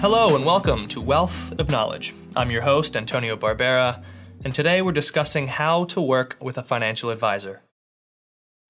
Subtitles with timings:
[0.00, 2.14] Hello and welcome to Wealth of Knowledge.
[2.36, 4.04] I'm your host, Antonio Barbera,
[4.44, 7.62] and today we're discussing how to work with a financial advisor.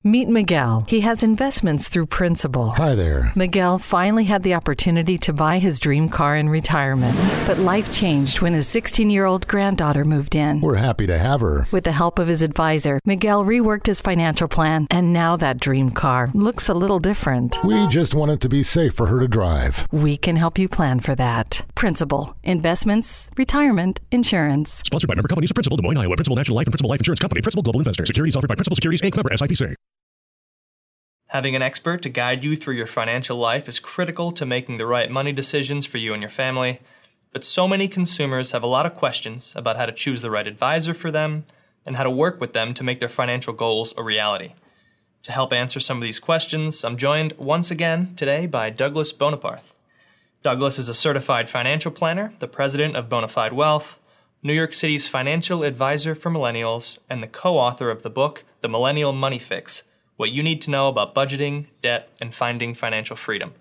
[0.04, 0.84] Meet Miguel.
[0.86, 2.70] He has investments through Principal.
[2.72, 3.32] Hi there.
[3.34, 7.16] Miguel finally had the opportunity to buy his dream car in retirement.
[7.45, 10.60] But life changed when his 16 year old granddaughter moved in.
[10.60, 11.66] We're happy to have her.
[11.72, 15.91] With the help of his advisor, Miguel reworked his financial plan, and now that dream
[15.91, 17.56] car looks a little different.
[17.64, 19.88] We just want it to be safe for her to drive.
[19.91, 21.64] We can help you plan for that.
[21.76, 24.82] Principal Investments, Retirement, Insurance.
[24.86, 27.00] Sponsored by member companies of Principal, Des Moines, Iowa, Principal National Life and Principal Life
[27.00, 28.08] Insurance Company, Principal Global Investors.
[28.08, 29.14] Securities offered by Principal Securities Inc.
[29.14, 29.74] Member SIPC.
[31.28, 34.86] Having an expert to guide you through your financial life is critical to making the
[34.86, 36.80] right money decisions for you and your family.
[37.30, 40.46] But so many consumers have a lot of questions about how to choose the right
[40.46, 41.44] advisor for them
[41.84, 44.55] and how to work with them to make their financial goals a reality.
[45.24, 49.75] To help answer some of these questions, I'm joined once again today by Douglas Boneparth.
[50.42, 54.01] Douglas is a certified financial planner, the president of Bone Fide Wealth,
[54.42, 58.69] New York City's financial advisor for millennials, and the co author of the book, The
[58.69, 59.83] Millennial Money Fix
[60.17, 63.53] what you need to know about budgeting, debt, and finding financial freedom.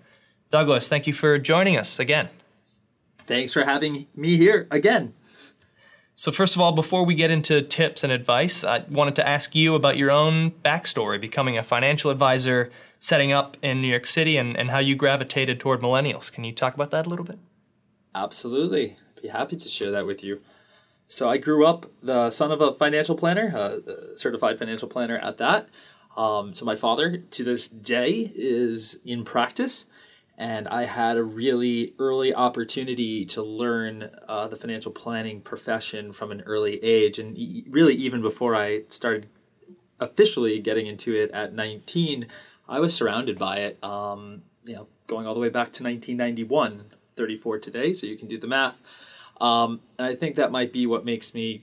[0.50, 2.28] Douglas, thank you for joining us again.
[3.26, 5.14] Thanks for having me here again.
[6.18, 9.54] So, first of all, before we get into tips and advice, I wanted to ask
[9.54, 14.38] you about your own backstory, becoming a financial advisor, setting up in New York City,
[14.38, 16.32] and, and how you gravitated toward millennials.
[16.32, 17.38] Can you talk about that a little bit?
[18.14, 18.96] Absolutely.
[19.20, 20.40] Be happy to share that with you.
[21.06, 25.36] So, I grew up the son of a financial planner, a certified financial planner at
[25.36, 25.68] that.
[26.16, 29.84] Um, so my father, to this day, is in practice,
[30.38, 36.30] and I had a really early opportunity to learn uh, the financial planning profession from
[36.30, 37.36] an early age, and
[37.70, 39.28] really even before I started
[39.98, 42.26] officially getting into it at 19,
[42.68, 43.82] I was surrounded by it.
[43.82, 48.28] Um, you know, going all the way back to 1991, 34 today, so you can
[48.28, 48.80] do the math.
[49.40, 51.62] Um, and I think that might be what makes me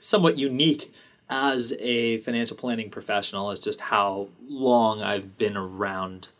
[0.00, 0.92] somewhat unique
[1.28, 6.30] as a financial planning professional is just how long I've been around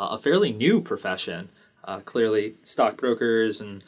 [0.00, 1.50] uh, a fairly new profession.
[1.84, 3.84] Uh, clearly, stockbrokers and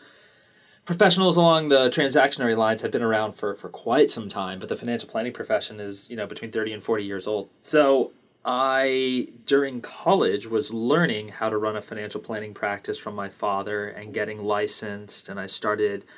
[0.84, 4.76] professionals along the transactionary lines have been around for, for quite some time, but the
[4.76, 7.48] financial planning profession is, you know, between 30 and 40 years old.
[7.62, 8.12] So
[8.44, 13.88] I, during college, was learning how to run a financial planning practice from my father
[13.88, 16.04] and getting licensed, and I started–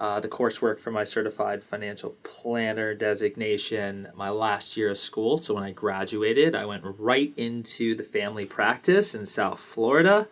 [0.00, 5.36] uh, the coursework for my certified financial planner designation my last year of school.
[5.36, 10.26] So when I graduated, I went right into the family practice in South Florida.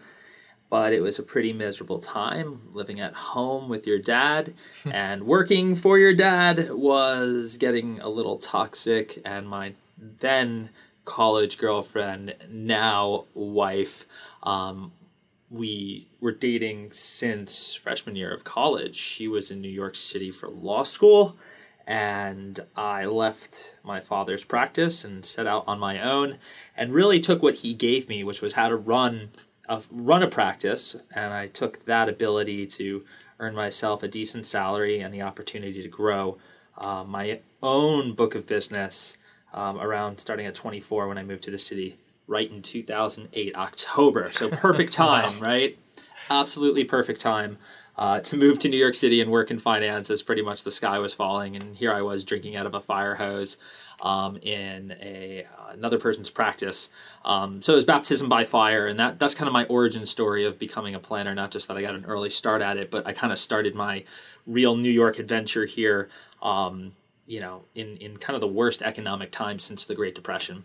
[0.71, 4.55] But it was a pretty miserable time living at home with your dad
[4.87, 9.21] and working for your dad was getting a little toxic.
[9.23, 10.71] And my then
[11.05, 14.07] college girlfriend, now wife,
[14.43, 14.93] um,
[15.51, 18.97] we were dating since freshman year of college.
[18.97, 21.37] She was in New York City for law school,
[21.87, 26.37] and I left my father's practice and set out on my own
[26.77, 29.31] and really took what he gave me, which was how to run
[29.69, 33.05] a run a practice, and I took that ability to
[33.39, 36.39] earn myself a decent salary and the opportunity to grow
[36.77, 39.19] uh, my own book of business
[39.53, 41.99] um, around starting at 24 when I moved to the city
[42.29, 44.31] right in 2008 October.
[44.31, 45.47] So perfect time, wow.
[45.47, 45.79] right?
[46.31, 47.59] Absolutely perfect time.
[47.97, 50.71] Uh, to move to New York City and work in finance as pretty much the
[50.71, 53.57] sky was falling, and here I was drinking out of a fire hose
[54.01, 56.91] um, in a uh, another person's practice.
[57.25, 60.45] Um, so it was baptism by fire, and that that's kind of my origin story
[60.45, 61.35] of becoming a planner.
[61.35, 63.75] Not just that I got an early start at it, but I kind of started
[63.75, 64.05] my
[64.47, 66.09] real New York adventure here.
[66.41, 66.93] Um,
[67.27, 70.65] you know, in in kind of the worst economic time since the Great Depression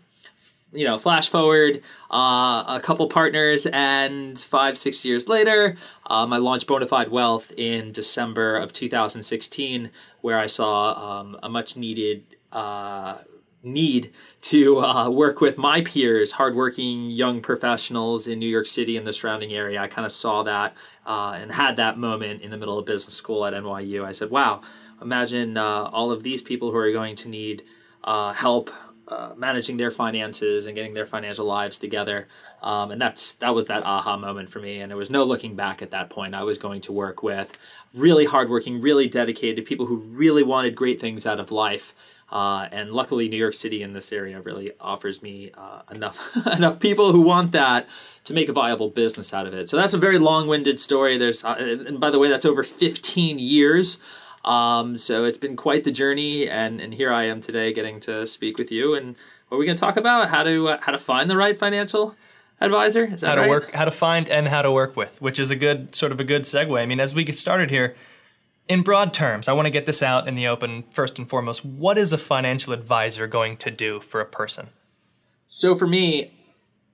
[0.74, 5.76] you know, flash forward uh, a couple partners, and five, six years later,
[6.06, 9.90] um, I launched Bone Fide Wealth in December of 2016,
[10.20, 13.18] where I saw um, a much needed uh,
[13.64, 14.12] need
[14.42, 19.12] to uh, work with my peers, hardworking young professionals in New York City and the
[19.12, 19.80] surrounding area.
[19.80, 20.74] I kind of saw that
[21.06, 24.04] uh, and had that moment in the middle of business school at NYU.
[24.04, 24.60] I said, wow,
[25.00, 27.62] imagine uh, all of these people who are going to need
[28.04, 28.70] uh, help
[29.08, 32.26] uh, managing their finances and getting their financial lives together.
[32.62, 34.80] Um, and that's that was that aha moment for me.
[34.80, 36.34] And there was no looking back at that point.
[36.34, 37.56] I was going to work with
[37.94, 41.94] really hardworking, really dedicated people who really wanted great things out of life.
[42.30, 46.80] Uh, and luckily, New York City in this area really offers me uh, enough enough
[46.80, 47.88] people who want that
[48.24, 49.68] to make a viable business out of it.
[49.68, 51.18] So that's a very long-winded story.
[51.18, 53.98] There's, uh, and by the way, that's over 15 years
[54.44, 58.26] um, so it's been quite the journey, and and here I am today, getting to
[58.26, 58.94] speak with you.
[58.94, 59.16] And
[59.48, 60.30] what are we going to talk about?
[60.30, 62.14] How to uh, how to find the right financial
[62.60, 63.04] advisor.
[63.06, 63.50] Is that how to right?
[63.50, 66.20] work, how to find, and how to work with, which is a good sort of
[66.20, 66.78] a good segue.
[66.78, 67.94] I mean, as we get started here,
[68.68, 71.64] in broad terms, I want to get this out in the open first and foremost.
[71.64, 74.68] What is a financial advisor going to do for a person?
[75.48, 76.32] So for me,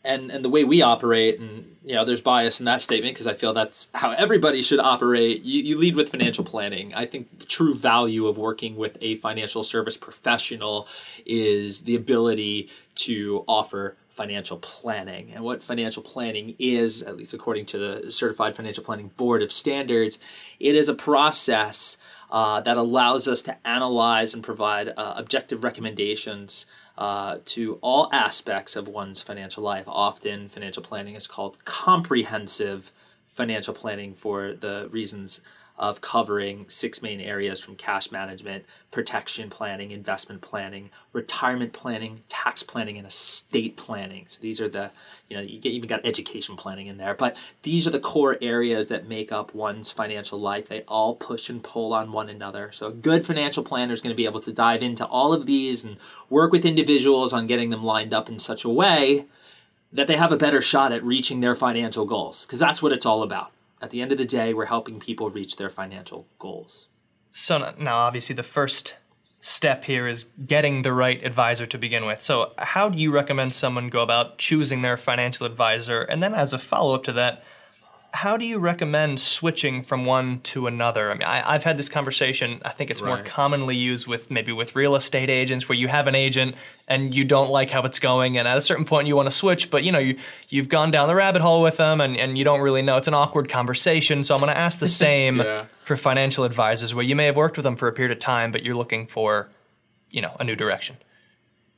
[0.05, 3.27] and and the way we operate, and you know, there's bias in that statement because
[3.27, 5.43] I feel that's how everybody should operate.
[5.43, 6.95] You, you lead with financial planning.
[6.95, 10.89] I think the true value of working with a financial service professional
[11.27, 15.33] is the ability to offer financial planning.
[15.33, 19.53] And what financial planning is, at least according to the Certified Financial Planning Board of
[19.53, 20.19] Standards,
[20.59, 21.97] it is a process
[22.31, 26.67] uh, that allows us to analyze and provide uh, objective recommendations
[26.97, 29.85] uh, to all aspects of one's financial life.
[29.87, 32.93] Often, financial planning is called comprehensive
[33.27, 35.41] financial planning for the reasons
[35.81, 42.63] of covering six main areas from cash management, protection planning, investment planning, retirement planning, tax
[42.63, 44.27] planning, and estate planning.
[44.29, 44.91] So these are the,
[45.31, 48.37] you know, you get, even got education planning in there, but these are the core
[48.43, 50.69] areas that make up one's financial life.
[50.69, 52.71] They all push and pull on one another.
[52.73, 55.47] So a good financial planner is going to be able to dive into all of
[55.47, 55.97] these and
[56.29, 59.25] work with individuals on getting them lined up in such a way
[59.95, 63.07] that they have a better shot at reaching their financial goals because that's what it's
[63.07, 63.51] all about
[63.81, 66.89] at the end of the day, we're helping people reach their financial goals.
[67.31, 68.97] So now, obviously, the first
[69.41, 72.21] step here is getting the right advisor to begin with.
[72.21, 76.03] So, how do you recommend someone go about choosing their financial advisor?
[76.03, 77.43] And then, as a follow up to that,
[78.13, 81.11] how do you recommend switching from one to another?
[81.11, 82.61] I mean, I, have had this conversation.
[82.65, 83.09] I think it's right.
[83.09, 86.55] more commonly used with maybe with real estate agents, where you have an agent
[86.89, 89.35] and you don't like how it's going, and at a certain point you want to
[89.35, 90.19] switch, but you know you
[90.49, 92.97] you've gone down the rabbit hole with them, and, and you don't really know.
[92.97, 94.23] It's an awkward conversation.
[94.25, 95.67] So I'm going to ask the same yeah.
[95.83, 98.53] for financial advisors, where you may have worked with them for a period of time,
[98.53, 99.49] but you're looking for,
[100.11, 100.97] you know, a new direction.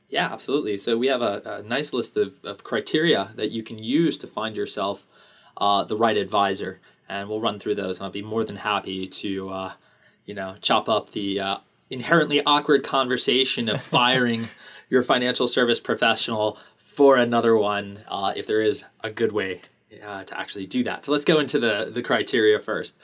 [0.09, 0.77] Yeah, absolutely.
[0.77, 4.27] So we have a, a nice list of, of criteria that you can use to
[4.27, 5.07] find yourself
[5.57, 7.97] uh, the right advisor, and we'll run through those.
[7.97, 9.71] And I'll be more than happy to, uh,
[10.25, 11.57] you know, chop up the uh,
[11.89, 14.47] inherently awkward conversation of firing
[14.89, 19.61] your financial service professional for another one, uh, if there is a good way
[20.05, 21.05] uh, to actually do that.
[21.05, 22.97] So let's go into the the criteria first.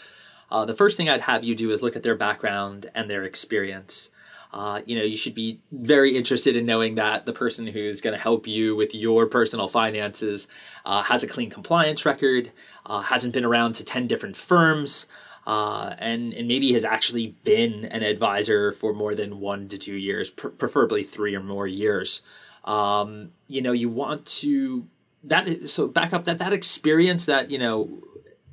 [0.51, 3.23] Uh, the first thing I'd have you do is look at their background and their
[3.23, 4.09] experience
[4.51, 8.15] uh, you know, you should be very interested in knowing that the person who's going
[8.15, 10.47] to help you with your personal finances
[10.85, 12.51] uh, has a clean compliance record,
[12.85, 15.05] uh, hasn't been around to 10 different firms,
[15.45, 19.95] uh, and, and maybe has actually been an advisor for more than one to two
[19.95, 22.21] years, pr- preferably three or more years.
[22.65, 24.87] Um, you know, you want to
[25.23, 28.01] that so back up that that experience that you know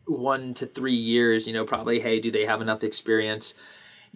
[0.07, 3.55] one to three years you know probably hey do they have enough experience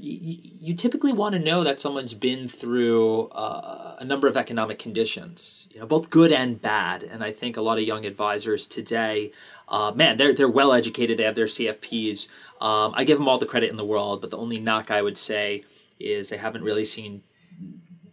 [0.03, 5.69] you, typically want to know that someone's been through uh, a number of economic conditions,
[5.71, 7.03] you know, both good and bad.
[7.03, 9.33] And I think a lot of young advisors today,
[9.69, 11.19] uh, man, they're they're well educated.
[11.19, 12.29] They have their CFPs.
[12.61, 15.03] Um, I give them all the credit in the world, but the only knock I
[15.03, 15.65] would say
[15.99, 17.23] is they haven't really seen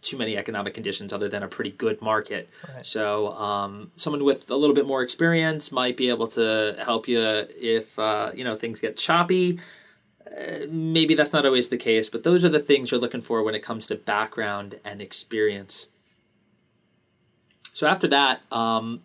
[0.02, 2.48] too many economic conditions other than a pretty good market.
[2.74, 2.86] Right.
[2.86, 7.20] So um, someone with a little bit more experience might be able to help you
[7.20, 9.58] if uh, you know things get choppy
[10.68, 13.54] maybe that's not always the case, but those are the things you're looking for when
[13.54, 15.88] it comes to background and experience.
[17.72, 19.02] So after that, um,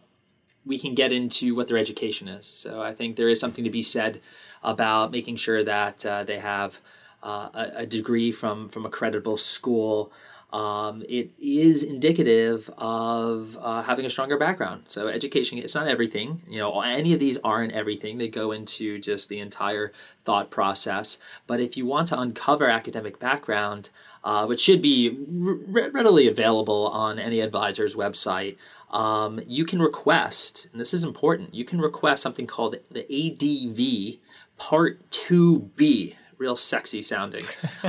[0.66, 2.48] we can get into what their education is.
[2.48, 4.22] So I think there is something to be said
[4.64, 6.80] about making sure that uh, they have
[7.22, 10.12] uh, a, a, degree from from a credible school
[10.54, 14.84] um, it is indicative of uh, having a stronger background.
[14.86, 16.44] So education, it's not everything.
[16.48, 18.20] You know, any of these aren't everything.
[18.20, 19.92] They go into just the entire
[20.24, 21.18] thought process.
[21.48, 23.90] But if you want to uncover academic background,
[24.24, 28.56] uh, which should be re- readily available on any advisor's website,
[28.92, 34.20] um, you can request, and this is important, you can request something called the ADV
[34.60, 37.46] Part 2B real sexy sounding.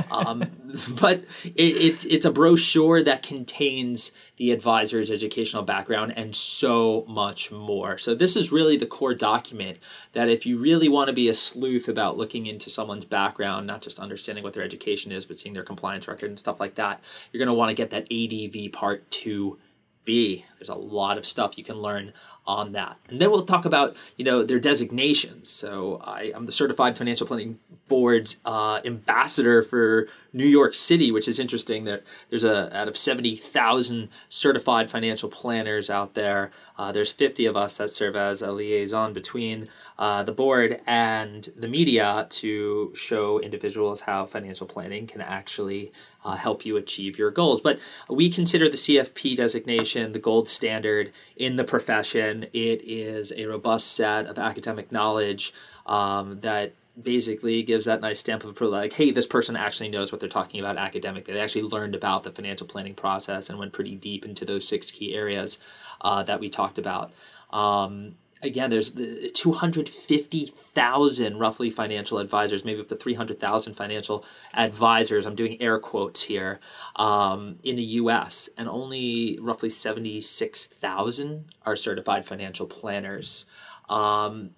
[0.09, 0.39] Um,
[1.01, 7.51] but it, it's it's a brochure that contains the advisor's educational background and so much
[7.51, 7.97] more.
[7.97, 9.77] So this is really the core document
[10.13, 13.81] that if you really want to be a sleuth about looking into someone's background, not
[13.81, 17.01] just understanding what their education is, but seeing their compliance record and stuff like that,
[17.31, 19.59] you're going to want to get that ADV Part Two
[20.05, 20.45] B.
[20.57, 22.13] There's a lot of stuff you can learn
[22.47, 22.97] on that.
[23.09, 25.49] And then we'll talk about, you know, their designations.
[25.49, 31.27] So I, am the Certified Financial Planning Board's uh, ambassador for New York City, which
[31.27, 37.11] is interesting that there's a out of 70,000 certified financial planners out there, uh, there's
[37.11, 42.27] 50 of us that serve as a liaison between uh, the board and the media
[42.31, 45.93] to show individuals how financial planning can actually
[46.25, 47.61] uh, help you achieve your goals.
[47.61, 52.47] But we consider the CFP designation the gold standard in the profession.
[52.51, 55.53] It is a robust set of academic knowledge
[55.85, 60.11] um, that basically gives that nice stamp of approval like hey this person actually knows
[60.11, 61.33] what they're talking about academically.
[61.33, 64.91] They actually learned about the financial planning process and went pretty deep into those six
[64.91, 65.57] key areas
[66.01, 67.11] uh, that we talked about.
[67.51, 74.23] Um, again there's the 250000 roughly financial advisors maybe up to 300000 financial
[74.53, 75.25] advisors.
[75.25, 76.61] I'm doing air quotes here
[76.95, 83.47] um, in the us and only roughly 76000 are certified financial planners.
[83.89, 84.51] Um,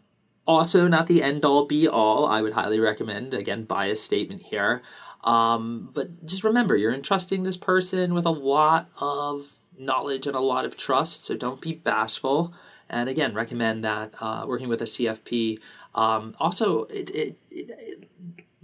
[0.47, 2.25] also, not the end all be all.
[2.25, 4.81] I would highly recommend, again, bias statement here.
[5.23, 10.41] Um, but just remember, you're entrusting this person with a lot of knowledge and a
[10.41, 12.53] lot of trust, so don't be bashful.
[12.89, 15.59] And again, recommend that uh, working with a CFP.
[15.93, 18.07] Um, also, it, it, it,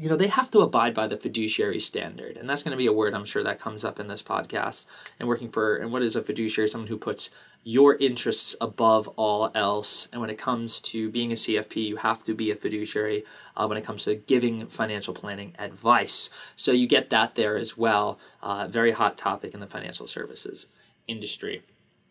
[0.04, 2.88] you know, they have to abide by the fiduciary standard, and that's going to be
[2.88, 4.86] a word I'm sure that comes up in this podcast.
[5.18, 6.68] And working for, and what is a fiduciary?
[6.68, 7.30] Someone who puts
[7.64, 10.10] your interests above all else.
[10.12, 13.24] And when it comes to being a CFP, you have to be a fiduciary
[13.56, 16.30] uh, when it comes to giving financial planning advice.
[16.58, 18.20] So you get that there as well.
[18.42, 20.68] Uh, very hot topic in the financial services
[21.08, 21.64] industry.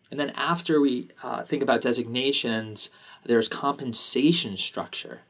[0.09, 2.89] And then after we uh, think about designations,
[3.23, 5.21] there's compensation structure.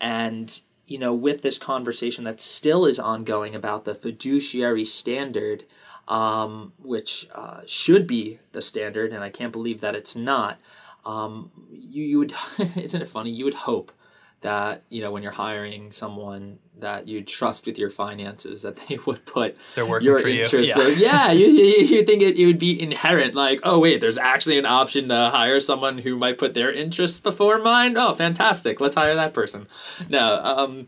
[0.00, 5.64] And you know, with this conversation that still is ongoing about the fiduciary standard,
[6.08, 10.58] um, which uh, should be the standard, and I can't believe that it's not.
[11.04, 12.34] Um, you, you would,
[12.76, 13.30] isn't it funny?
[13.30, 13.92] You would hope
[14.40, 18.96] that you know when you're hiring someone that you trust with your finances that they
[19.06, 20.44] would put They're working your for you.
[20.44, 20.76] interests.
[20.76, 21.28] Yeah.
[21.28, 24.58] Yeah, you, you, you think it, it would be inherent, like, oh wait, there's actually
[24.58, 27.96] an option to hire someone who might put their interests before mine.
[27.96, 28.80] Oh, fantastic!
[28.80, 29.66] Let's hire that person.
[30.08, 30.86] No, um,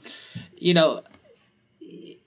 [0.56, 1.02] you know,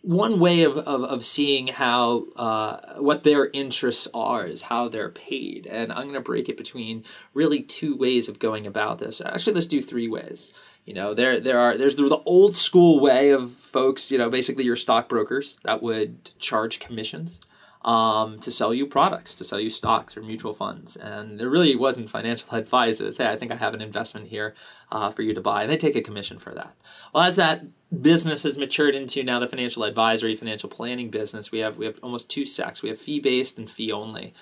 [0.03, 5.09] one way of, of, of seeing how uh, what their interests are is how they're
[5.09, 9.21] paid and i'm going to break it between really two ways of going about this
[9.21, 10.51] actually let's do three ways
[10.85, 14.63] you know there there are there's the, old school way of folks you know basically
[14.63, 17.41] your stockbrokers that would charge commissions
[17.85, 20.95] um, to sell you products, to sell you stocks or mutual funds.
[20.95, 23.17] And there really wasn't financial advisors.
[23.17, 24.55] Hey, I think I have an investment here
[24.91, 25.63] uh, for you to buy.
[25.63, 26.75] And they take a commission for that.
[27.13, 27.63] Well, as that
[28.01, 31.99] business has matured into now the financial advisory, financial planning business, we have we have
[32.01, 32.81] almost two sects.
[32.81, 34.33] We have fee based and fee only.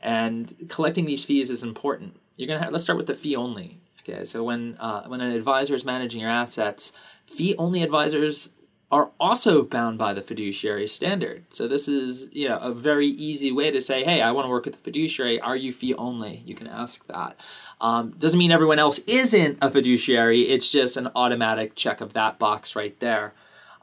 [0.00, 2.20] And collecting these fees is important.
[2.36, 3.80] You're gonna have, let's start with the fee only.
[4.06, 6.92] Okay, so when uh, when an advisor is managing your assets,
[7.26, 8.50] fee only advisors
[8.92, 11.44] are also bound by the fiduciary standard.
[11.50, 14.50] So this is, you know, a very easy way to say, hey, I want to
[14.50, 15.40] work with the fiduciary.
[15.40, 16.42] Are you fee only?
[16.46, 17.36] You can ask that.
[17.80, 20.42] Um, doesn't mean everyone else isn't a fiduciary.
[20.42, 23.32] It's just an automatic check of that box right there.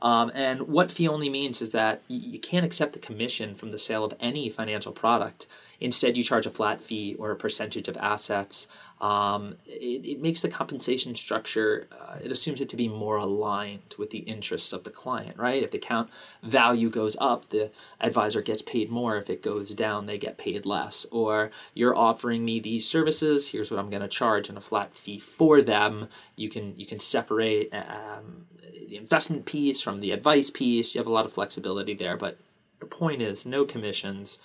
[0.01, 3.77] Um, and what fee only means is that you can't accept the commission from the
[3.77, 5.45] sale of any financial product.
[5.81, 8.67] Instead, you charge a flat fee or a percentage of assets
[9.01, 13.95] um, it, it, makes the compensation structure, uh, it assumes it to be more aligned
[13.97, 15.63] with the interests of the client, right?
[15.63, 16.11] If the account
[16.43, 19.17] value goes up, the advisor gets paid more.
[19.17, 21.07] If it goes down, they get paid less.
[21.09, 24.93] Or you're offering me these services, here's what I'm going to charge and a flat
[24.93, 26.07] fee for them.
[26.35, 28.45] You can, you can separate um,
[28.87, 30.93] the investment piece from the advice piece.
[30.93, 32.37] You have a lot of flexibility there, but
[32.79, 34.37] the point is no commissions,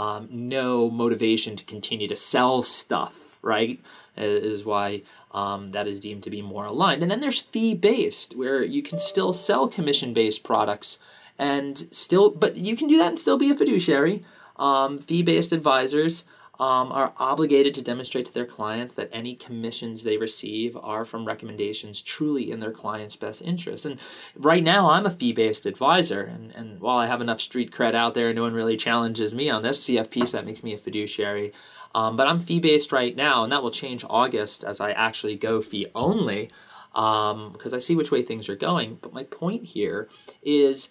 [0.00, 3.80] um, no motivation to continue to sell stuff right?
[4.16, 5.02] Is why
[5.32, 7.02] um, that is deemed to be more aligned.
[7.02, 10.98] And then there's fee based, where you can still sell commission based products
[11.38, 14.24] and still, but you can do that and still be a fiduciary.
[14.56, 16.24] Um, fee based advisors.
[16.60, 21.24] Um, are obligated to demonstrate to their clients that any commissions they receive are from
[21.24, 23.86] recommendations truly in their client's best interest.
[23.86, 23.98] And
[24.36, 26.20] right now, I'm a fee based advisor.
[26.20, 29.48] And, and while I have enough street cred out there, no one really challenges me
[29.48, 31.54] on this CFP, so that makes me a fiduciary.
[31.94, 35.36] Um, but I'm fee based right now, and that will change August as I actually
[35.36, 36.50] go fee only
[36.94, 38.98] um, because I see which way things are going.
[39.00, 40.08] But my point here
[40.42, 40.90] is,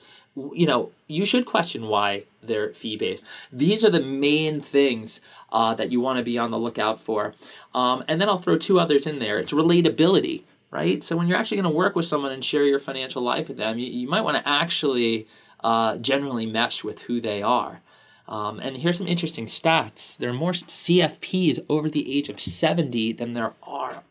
[0.55, 3.25] you know, you should question why they're fee based.
[3.51, 7.33] These are the main things uh, that you want to be on the lookout for.
[7.73, 9.39] Um, and then I'll throw two others in there.
[9.39, 11.03] It's relatability, right?
[11.03, 13.57] So when you're actually going to work with someone and share your financial life with
[13.57, 15.27] them, you, you might want to actually
[15.63, 17.81] uh, generally mesh with who they are.
[18.27, 20.15] Um, and here's some interesting stats.
[20.15, 24.03] There are more CFPs over the age of 70 than there are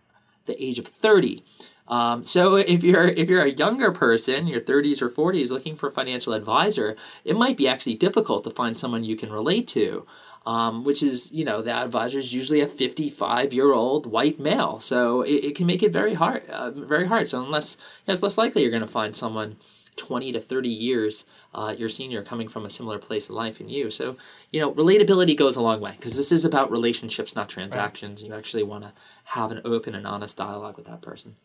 [0.47, 1.45] the age of 30.
[1.89, 5.89] Um, so if you're if you're a younger person, your 30s or 40s, looking for
[5.89, 10.07] a financial advisor, it might be actually difficult to find someone you can relate to.
[10.47, 14.81] Um, which is, you know, the advisor is usually a 55 year old white male.
[14.81, 17.29] So it, it, can make it very hard, uh, very hard.
[17.29, 17.77] So unless,
[18.07, 19.57] it's less likely you're going to find someone
[19.99, 23.69] 20 to 30 years uh, your senior coming from a similar place in life in
[23.69, 23.91] you.
[23.91, 24.17] So,
[24.51, 28.23] you know, relatability goes a long way because this is about relationships, not transactions.
[28.23, 28.31] Right.
[28.31, 28.93] You actually want to
[29.25, 31.37] have an open and honest dialogue with that person.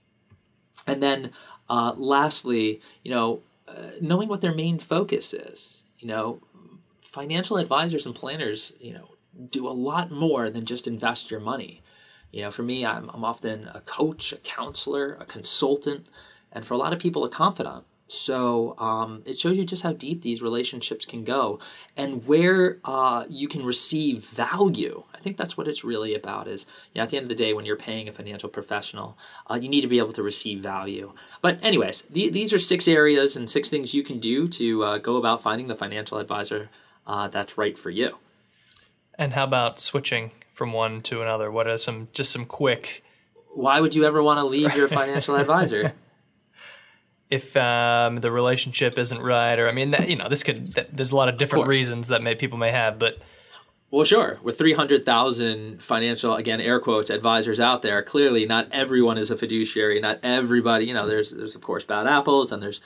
[0.88, 1.32] And then,
[1.70, 5.84] uh, lastly, you know, uh, knowing what their main focus is.
[6.00, 6.42] You know,
[7.02, 9.10] financial advisors and planners, you know,
[9.50, 11.82] do a lot more than just invest your money.
[12.32, 16.08] You know, for me, I'm, I'm often a coach, a counselor, a consultant,
[16.52, 17.86] and for a lot of people, a confidant.
[18.08, 21.60] So um, it shows you just how deep these relationships can go
[21.98, 25.04] and where uh, you can receive value.
[25.16, 26.48] I think that's what it's really about.
[26.48, 29.18] Is you know, at the end of the day, when you're paying a financial professional,
[29.50, 31.14] uh, you need to be able to receive value.
[31.42, 34.98] But anyways, th- these are six areas and six things you can do to uh,
[34.98, 36.70] go about finding the financial advisor
[37.08, 38.18] uh, that's right for you.
[39.16, 41.52] And how about switching from one to another?
[41.52, 43.04] What are some just some quick?
[43.54, 45.94] Why would you ever want to leave your financial advisor?
[47.34, 50.74] if um, the relationship isn't right, or I mean, that, you know, this could.
[50.74, 53.18] That, there's a lot of different of reasons that may people may have, but.
[53.90, 54.40] Well, sure.
[54.42, 60.00] With 300,000 financial, again, air quotes, advisors out there, clearly not everyone is a fiduciary.
[60.00, 62.82] Not everybody, you know, there's, there's of course bad apples and there's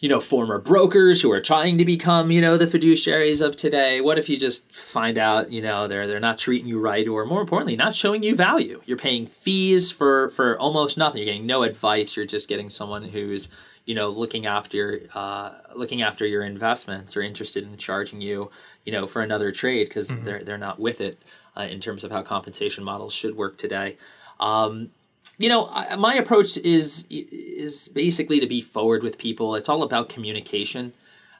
[0.00, 4.00] you know, former brokers who are trying to become, you know, the fiduciaries of today?
[4.00, 7.24] What if you just find out, you know, they're they're not treating you right or
[7.24, 8.82] more importantly, not showing you value?
[8.84, 11.22] You're paying fees for for almost nothing.
[11.22, 12.16] You're getting no advice.
[12.16, 13.48] You're just getting someone who's,
[13.84, 18.50] you know, looking after your uh, looking after your investments or interested in charging you,
[18.84, 20.24] you know, for another trade because mm-hmm.
[20.24, 21.22] they're they're not with it
[21.56, 23.96] uh, in terms of how compensation models should work today.
[24.38, 24.90] Um,
[25.38, 29.54] you know, I, my approach is is basically to be forward with people.
[29.54, 30.92] It's all about communication.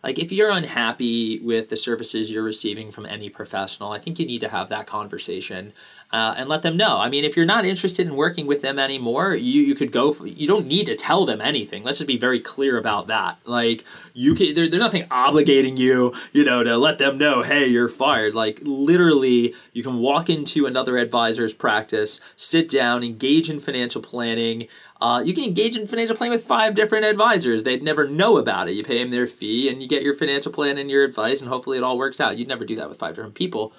[0.03, 4.27] Like if you're unhappy with the services you're receiving from any professional, I think you
[4.27, 5.73] need to have that conversation
[6.13, 6.99] uh, and let them know.
[6.99, 10.15] I mean, if you're not interested in working with them anymore, you, you could go.
[10.25, 11.83] You don't need to tell them anything.
[11.83, 13.39] Let's just be very clear about that.
[13.45, 13.85] Like
[14.15, 17.89] you can, there, there's nothing obligating you, you know, to let them know, hey, you're
[17.89, 18.35] fired.
[18.35, 24.69] Like literally, you can walk into another advisor's practice, sit down, engage in financial planning.
[25.01, 27.65] Uh, you can engage in financial planning with five different advisors.
[27.65, 28.75] They'd never know about it.
[28.75, 31.51] You pay them their fee, and you get your financial plan and your advice, and
[31.51, 32.39] hopefully it all works out.
[32.39, 33.75] You'd never do that with five different people,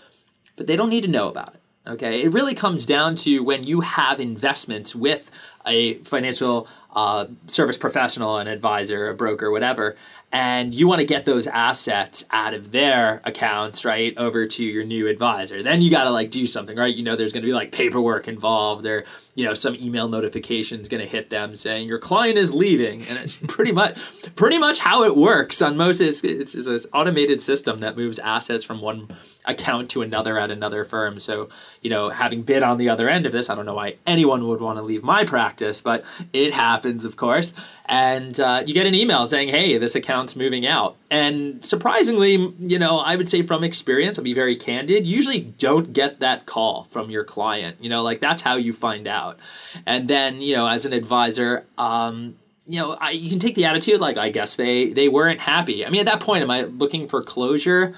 [0.55, 1.61] but they don't need to know about it.
[1.87, 5.31] Okay, it really comes down to when you have investments with
[5.67, 9.95] a financial uh, service professional, an advisor, a broker, whatever,
[10.31, 14.83] and you want to get those assets out of their accounts, right, over to your
[14.83, 15.63] new advisor.
[15.63, 16.93] Then you got to like do something, right?
[16.93, 20.81] You know, there's going to be like paperwork involved, or you know, some email notification
[20.81, 23.97] is going to hit them saying your client is leaving, and it's pretty much
[24.35, 26.01] pretty much how it works on most.
[26.01, 29.07] It's, it's, it's an automated system that moves assets from one
[29.45, 31.19] account to another at another firm.
[31.19, 31.47] So,
[31.81, 34.45] you know, having been on the other end of this, I don't know why anyone
[34.47, 37.53] would want to leave my practice, but it happens, of course
[37.87, 42.79] and uh, you get an email saying, "Hey, this account's moving out." And surprisingly, you
[42.79, 45.07] know, I would say from experience, I'll be very candid.
[45.07, 47.77] Usually, don't get that call from your client.
[47.79, 49.39] You know, like that's how you find out.
[49.85, 53.65] And then, you know, as an advisor, um, you know, I, you can take the
[53.65, 55.85] attitude like, I guess they they weren't happy.
[55.85, 57.93] I mean, at that point, am I looking for closure?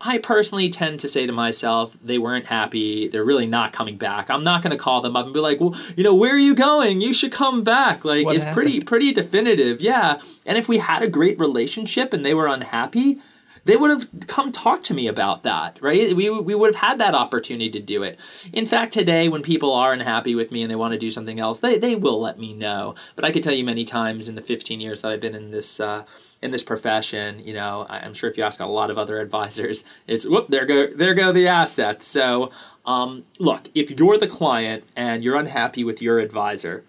[0.00, 3.08] I personally tend to say to myself, they weren't happy.
[3.08, 4.30] They're really not coming back.
[4.30, 6.38] I'm not going to call them up and be like, well, you know, where are
[6.38, 7.00] you going?
[7.00, 8.04] You should come back.
[8.04, 8.62] Like, what it's happened?
[8.62, 9.80] pretty, pretty definitive.
[9.80, 10.20] Yeah.
[10.46, 13.20] And if we had a great relationship and they were unhappy,
[13.64, 16.14] they would have come talk to me about that, right?
[16.14, 18.18] We, we would have had that opportunity to do it.
[18.52, 21.40] In fact, today, when people are unhappy with me and they want to do something
[21.40, 22.94] else, they, they will let me know.
[23.16, 25.50] But I could tell you many times in the 15 years that I've been in
[25.50, 26.04] this, uh,
[26.40, 29.84] in this profession, you know, I'm sure if you ask a lot of other advisors,
[30.06, 32.06] it's whoop, there go there go the assets.
[32.06, 32.50] So,
[32.86, 36.84] um, look, if you're the client and you're unhappy with your advisor,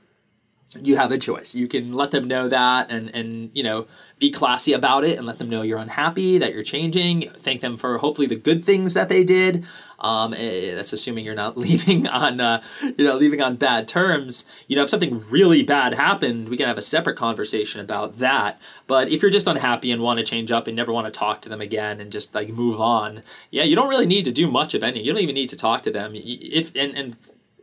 [0.75, 1.55] you have a choice.
[1.55, 3.87] You can let them know that and and you know
[4.19, 7.29] be classy about it and let them know you're unhappy that you're changing.
[7.39, 9.65] Thank them for hopefully the good things that they did.
[9.97, 14.45] Um, eh, that's assuming you're not leaving on uh, you know leaving on bad terms.
[14.67, 18.61] You know if something really bad happened, we can have a separate conversation about that.
[18.85, 21.41] But if you're just unhappy and want to change up and never want to talk
[21.41, 24.49] to them again and just like move on, yeah, you don't really need to do
[24.49, 25.01] much of any.
[25.01, 26.11] You don't even need to talk to them.
[26.13, 27.15] If and and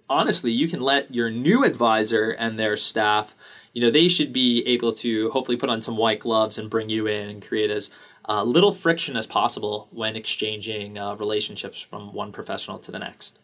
[0.08, 3.34] honestly, you can let your new advisor and their staff,
[3.72, 6.88] you know, they should be able to hopefully put on some white gloves and bring
[6.88, 7.90] you in and create as
[8.28, 13.38] uh, little friction as possible when exchanging uh, relationships from one professional to the next.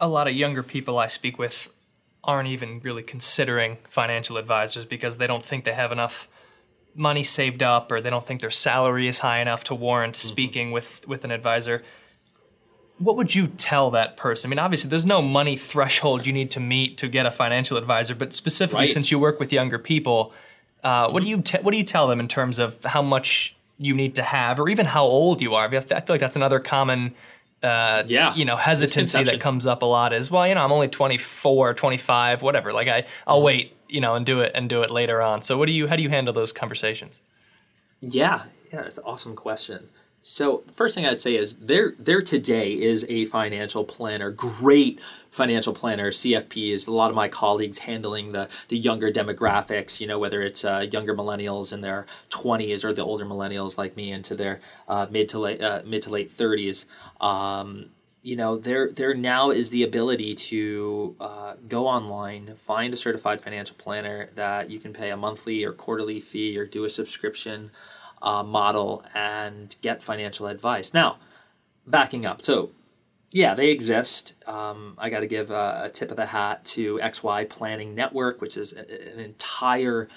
[0.00, 1.68] A lot of younger people I speak with
[2.24, 6.28] aren't even really considering financial advisors because they don't think they have enough
[6.94, 10.28] money saved up or they don't think their salary is high enough to warrant mm-hmm.
[10.28, 11.82] speaking with, with an advisor
[12.98, 14.48] what would you tell that person?
[14.48, 17.76] I mean, obviously, there's no money threshold you need to meet to get a financial
[17.76, 18.88] advisor, but specifically right.
[18.90, 20.32] since you work with younger people,
[20.84, 23.54] Uh, what do you te- what do you tell them in terms of how much
[23.78, 25.66] you need to have, or even how old you are?
[25.66, 27.14] I feel like that's another common
[27.62, 28.32] uh, Yeah.
[28.36, 31.74] you know hesitancy that comes up a lot is well you know i'm only 24
[31.74, 35.20] 25 whatever like i i'll wait you know and do it and do it later
[35.20, 37.20] on so what do you how do you handle those conversations
[38.00, 39.88] Yeah, yeah, that's an awesome question.
[40.22, 45.00] So first thing I'd say is there there today is a financial planner, great
[45.30, 46.86] financial planner, CFPs.
[46.88, 50.00] A lot of my colleagues handling the the younger demographics.
[50.00, 53.96] You know, whether it's uh, younger millennials in their twenties or the older millennials like
[53.96, 56.86] me into their uh, mid to late uh, mid to late thirties.
[57.20, 57.90] Um,
[58.22, 63.40] you know there there now is the ability to uh, go online find a certified
[63.40, 67.70] financial planner that you can pay a monthly or quarterly fee or do a subscription
[68.22, 70.94] uh, model and get financial advice.
[70.94, 71.18] Now
[71.86, 72.42] backing up.
[72.42, 72.70] So
[73.30, 74.34] yeah they exist.
[74.46, 78.40] Um, i got to give a, a tip of the hat to xy planning network
[78.40, 80.08] which is a- an entire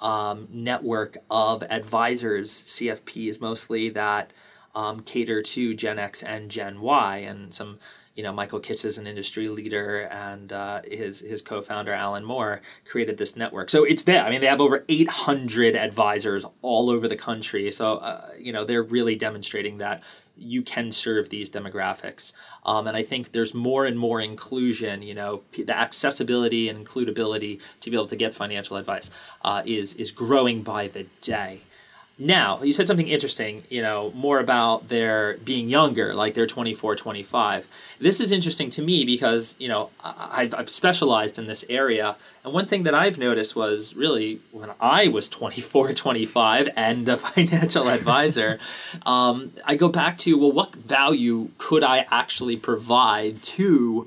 [0.00, 4.32] um, network of advisors cfps mostly that
[4.74, 7.78] um, cater to Gen X and Gen Y, and some,
[8.20, 12.60] you know, Michael Kitces is an industry leader, and uh, his his co-founder Alan Moore
[12.84, 13.70] created this network.
[13.70, 14.22] So it's there.
[14.22, 17.72] I mean, they have over 800 advisors all over the country.
[17.72, 20.02] So uh, you know, they're really demonstrating that
[20.36, 22.34] you can serve these demographics.
[22.66, 25.00] Um, and I think there's more and more inclusion.
[25.00, 29.94] You know, the accessibility and includability to be able to get financial advice uh, is
[29.94, 31.62] is growing by the day.
[32.22, 36.94] Now, you said something interesting, you know, more about their being younger, like they're 24,
[36.94, 37.66] 25.
[37.98, 42.16] This is interesting to me because, you know, I've, I've specialized in this area.
[42.44, 47.16] And one thing that I've noticed was really when I was 24, 25 and a
[47.16, 48.58] financial advisor,
[49.06, 54.06] um, I go back to, well, what value could I actually provide to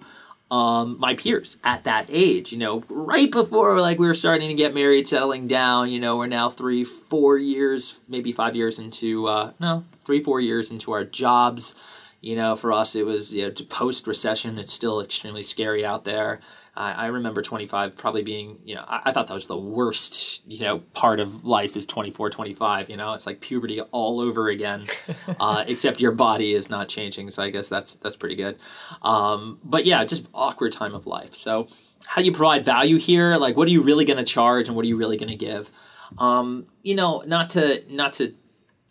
[0.52, 2.52] um, my peers at that age.
[2.52, 5.92] You know, right before like we were starting to get married, settling down.
[5.92, 10.40] You know, we're now three, four years, maybe five years into uh, no, three, four
[10.40, 11.76] years into our jobs.
[12.24, 14.58] You know, for us, it was you know, post recession.
[14.58, 16.40] It's still extremely scary out there.
[16.74, 20.42] I I remember 25 probably being, you know, I, I thought that was the worst,
[20.48, 22.90] you know, part of life is 24, 25.
[22.90, 24.86] You know, it's like puberty all over again,
[25.40, 27.30] uh, except your body is not changing.
[27.30, 28.58] So I guess that's that's pretty good.
[29.02, 31.36] Um, but yeah, just awkward time of life.
[31.36, 31.68] So
[32.06, 33.36] how do you provide value here?
[33.36, 35.36] Like, what are you really going to charge, and what are you really going to
[35.36, 35.70] give?
[36.18, 38.34] Um, you know, not to not to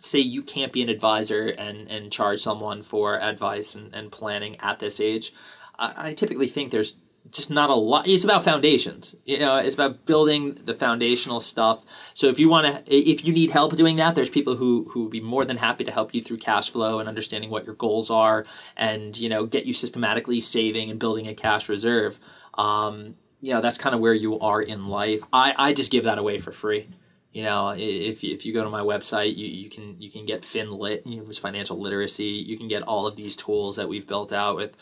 [0.03, 4.57] say you can't be an advisor and and charge someone for advice and, and planning
[4.61, 5.33] at this age.
[5.79, 6.97] I, I typically think there's
[7.31, 8.09] just not a lot.
[8.09, 9.15] It's about foundations.
[9.25, 11.85] You know, it's about building the foundational stuff.
[12.15, 15.05] So if you want to, if you need help doing that, there's people who who
[15.05, 17.75] would be more than happy to help you through cash flow and understanding what your
[17.77, 18.45] goals are,
[18.77, 22.19] and you know, get you systematically saving and building a cash reserve.
[22.55, 25.21] Um, you know, that's kind of where you are in life.
[25.33, 26.89] I I just give that away for free.
[27.33, 30.43] You know, if if you go to my website, you, you can you can get
[30.43, 32.25] FinLit, which financial literacy.
[32.25, 34.77] You can get all of these tools that we've built out with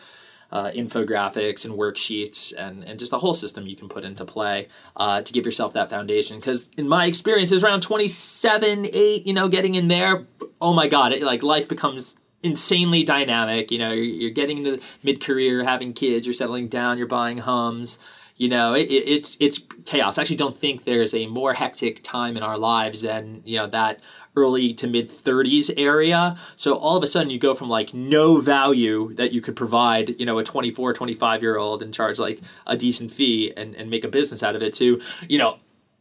[0.53, 4.69] uh, infographics and worksheets and, and just a whole system you can put into play
[4.97, 6.39] uh, to give yourself that foundation.
[6.39, 10.27] Because in my experience, was around 27, 8, you know, getting in there,
[10.61, 13.71] oh my God, it, like life becomes insanely dynamic.
[13.71, 17.39] You know, you're, you're getting into mid career, having kids, you're settling down, you're buying
[17.39, 17.99] homes.
[18.41, 20.17] You know, it, it, it's it's chaos.
[20.17, 23.67] I actually don't think there's a more hectic time in our lives than you know
[23.67, 24.01] that
[24.35, 26.39] early to mid 30s area.
[26.57, 30.19] So all of a sudden you go from like no value that you could provide,
[30.19, 33.91] you know, a 24, 25 year old and charge like a decent fee and, and
[33.91, 35.59] make a business out of it to, you know,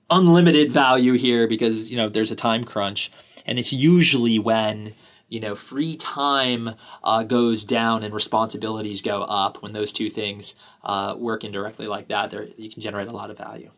[0.10, 3.12] unlimited value here because, you know, there's a time crunch.
[3.46, 4.94] And it's usually when,
[5.30, 6.72] you know, free time
[7.04, 9.62] uh, goes down and responsibilities go up.
[9.62, 13.30] When those two things uh, work indirectly like that, there you can generate a lot
[13.30, 13.72] of value.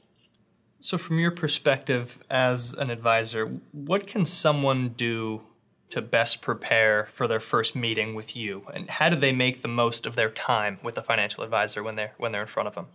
[0.80, 5.42] So, from your perspective as an advisor, what can someone do
[5.92, 9.68] to best prepare for their first meeting with you, and how do they make the
[9.68, 12.76] most of their time with a financial advisor when they're when they're in front of
[12.76, 12.88] them?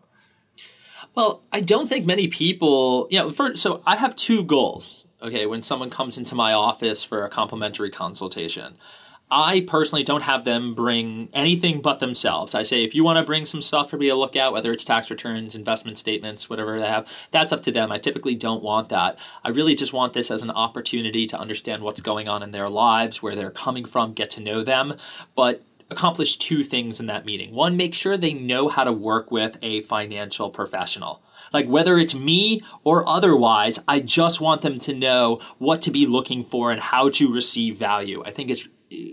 [1.15, 5.06] Well, I don't think many people, you know, for, so I have two goals.
[5.23, 8.77] Okay, when someone comes into my office for a complimentary consultation,
[9.31, 12.55] I personally don't have them bring anything but themselves.
[12.55, 14.73] I say if you want to bring some stuff for me to look at, whether
[14.73, 17.91] it's tax returns, investment statements, whatever they have, that's up to them.
[17.91, 19.19] I typically don't want that.
[19.43, 22.69] I really just want this as an opportunity to understand what's going on in their
[22.69, 24.95] lives, where they're coming from, get to know them.
[25.35, 27.53] But accomplish two things in that meeting.
[27.53, 31.23] One, make sure they know how to work with a financial professional.
[31.53, 36.07] Like whether it's me or otherwise, I just want them to know what to be
[36.07, 38.23] looking for and how to receive value.
[38.25, 38.69] I think it's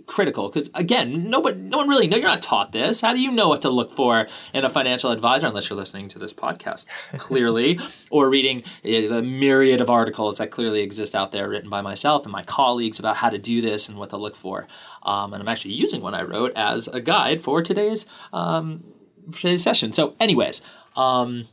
[0.06, 3.02] critical because again nobody no one really know you're not taught this.
[3.02, 6.08] How do you know what to look for in a financial advisor unless you're listening
[6.10, 6.86] to this podcast
[7.18, 7.80] clearly?
[8.12, 12.32] Or reading the myriad of articles that clearly exist out there written by myself and
[12.32, 14.68] my colleagues about how to do this and what to look for.
[15.02, 18.84] Um, and i'm actually using one i wrote as a guide for today's um,
[19.32, 19.92] for today's session.
[19.92, 20.62] So anyways
[20.96, 21.48] um,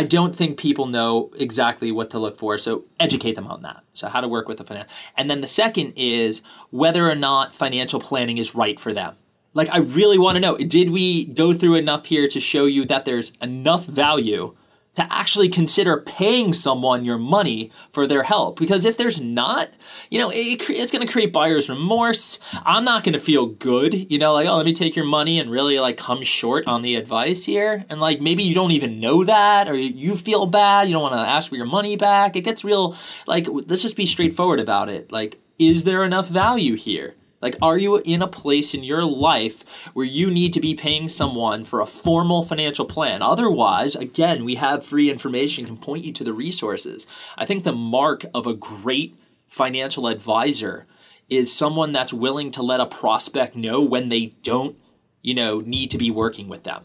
[0.00, 3.84] I don't think people know exactly what to look for, so educate them on that.
[3.92, 4.90] So how to work with a finance.
[5.14, 9.16] And then the second is whether or not financial planning is right for them.
[9.52, 12.86] Like I really want to know, did we go through enough here to show you
[12.86, 14.56] that there's enough value
[14.96, 18.58] to actually consider paying someone your money for their help.
[18.58, 19.70] Because if there's not,
[20.10, 22.38] you know, it, it's going to create buyer's remorse.
[22.64, 25.38] I'm not going to feel good, you know, like, oh, let me take your money
[25.38, 27.84] and really like come short on the advice here.
[27.88, 30.88] And like maybe you don't even know that or you feel bad.
[30.88, 32.34] You don't want to ask for your money back.
[32.34, 35.12] It gets real, like, let's just be straightforward about it.
[35.12, 37.14] Like, is there enough value here?
[37.40, 41.08] Like, are you in a place in your life where you need to be paying
[41.08, 43.22] someone for a formal financial plan?
[43.22, 47.06] Otherwise, again, we have free information, can point you to the resources.
[47.38, 49.16] I think the mark of a great
[49.48, 50.86] financial advisor
[51.30, 54.76] is someone that's willing to let a prospect know when they don't,
[55.22, 56.84] you know, need to be working with them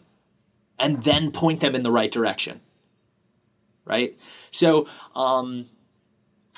[0.80, 2.62] and then point them in the right direction.
[3.86, 4.18] Right?
[4.52, 5.68] So, um,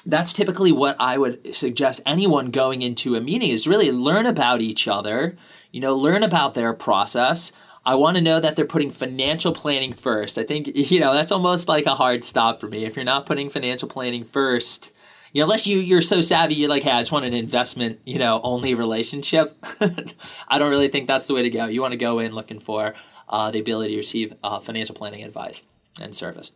[0.06, 4.62] that's typically what I would suggest anyone going into a meeting is really learn about
[4.62, 5.38] each other,
[5.72, 7.52] you know, learn about their process.
[7.86, 10.38] I want to know that they're putting financial planning first.
[10.38, 12.86] I think, you know, that's almost like a hard stop for me.
[12.86, 14.92] If you're not putting financial planning first,
[15.34, 18.00] you know, unless you, you're so savvy, you're like, hey, I just want an investment,
[18.06, 19.58] you know, only relationship.
[20.48, 21.66] I don't really think that's the way to go.
[21.66, 22.94] You want to go in looking for
[23.30, 25.64] uh, the ability to receive uh, financial planning advice
[26.00, 26.52] and service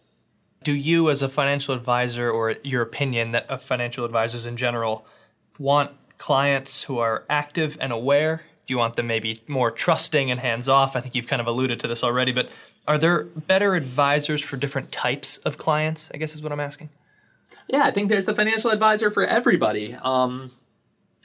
[0.64, 5.06] do you as a financial advisor or your opinion that of financial advisors in general
[5.58, 8.44] want clients who are active and aware?
[8.68, 11.48] Do you want them maybe more trusting and hands off i think you've kind of
[11.48, 12.50] alluded to this already but
[12.88, 16.90] are there better advisors for different types of clients i guess is what i'm asking?
[17.68, 19.96] Yeah i think there's a financial advisor for everybody.
[19.96, 20.52] Um,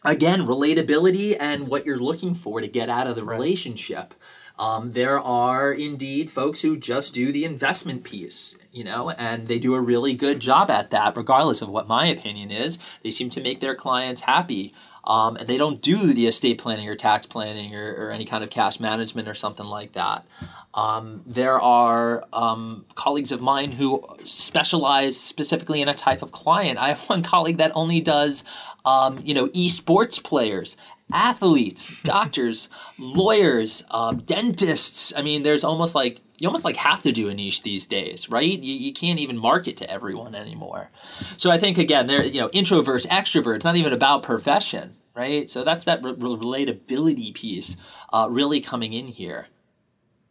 [0.04, 3.36] again relatability and what you're looking for to get out of the right.
[3.36, 4.14] relationship
[4.58, 9.58] um, there are indeed folks who just do the investment piece, you know, and they
[9.58, 12.78] do a really good job at that, regardless of what my opinion is.
[13.02, 14.72] They seem to make their clients happy.
[15.04, 18.42] Um, and they don't do the estate planning or tax planning or, or any kind
[18.42, 20.26] of cash management or something like that.
[20.74, 26.78] Um, there are um, colleagues of mine who specialize specifically in a type of client.
[26.78, 28.42] I have one colleague that only does,
[28.84, 30.76] um, you know, esports players
[31.12, 35.12] athletes, doctors, lawyers, um, dentists.
[35.16, 38.28] I mean, there's almost like you almost like have to do a niche these days,
[38.28, 38.58] right?
[38.58, 40.90] You, you can't even market to everyone anymore.
[41.36, 45.48] So I think again, there you know, introverts, extroverts, not even about profession, right?
[45.48, 47.76] So that's that re- relatability piece
[48.12, 49.46] uh, really coming in here.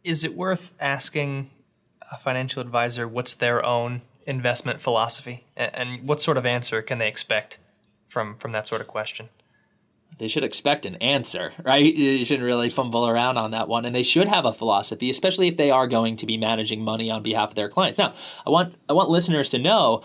[0.04, 1.50] Is it worth asking
[2.12, 7.08] a financial advisor what's their own investment philosophy, and what sort of answer can they
[7.08, 7.58] expect
[8.08, 9.28] from from that sort of question?
[10.18, 11.94] They should expect an answer, right?
[11.94, 13.84] You shouldn't really fumble around on that one.
[13.84, 17.10] And they should have a philosophy, especially if they are going to be managing money
[17.10, 17.98] on behalf of their clients.
[17.98, 18.14] Now,
[18.46, 20.02] I want I want listeners to know,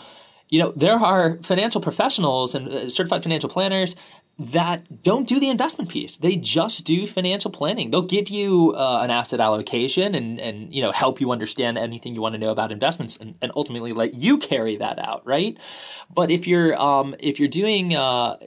[0.49, 3.95] you know, there are financial professionals and uh, certified financial planners
[4.39, 6.17] that don't do the investment piece.
[6.17, 7.91] They just do financial planning.
[7.91, 12.15] They'll give you uh, an asset allocation and and you know help you understand anything
[12.15, 15.57] you want to know about investments and, and ultimately let you carry that out, right?
[16.13, 18.37] But if you're um, if you're doing uh,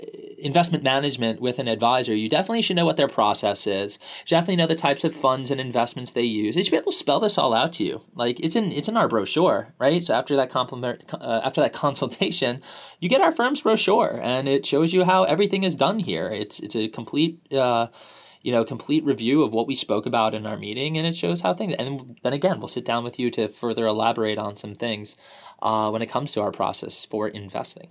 [0.44, 3.98] investment management with an advisor, you definitely should know what their process is.
[4.26, 6.54] You definitely know the types of funds and investments they use.
[6.54, 8.02] They should be able to spell this all out to you.
[8.14, 10.04] Like it's in it's in our brochure, right?
[10.04, 12.60] So after that compliment, uh, after that consultation,
[13.00, 16.28] you get our firm's brochure, and it shows you how everything is done here.
[16.28, 17.52] It's it's a complete.
[17.52, 17.88] Uh,
[18.42, 21.40] you know, complete review of what we spoke about in our meeting, and it shows
[21.40, 21.74] how things.
[21.78, 25.16] And then again, we'll sit down with you to further elaborate on some things
[25.62, 27.88] uh, when it comes to our process for investing.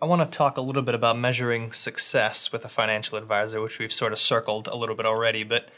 [0.00, 3.78] I want to talk a little bit about measuring success with a financial advisor, which
[3.78, 5.42] we've sort of circled a little bit already.
[5.42, 5.70] But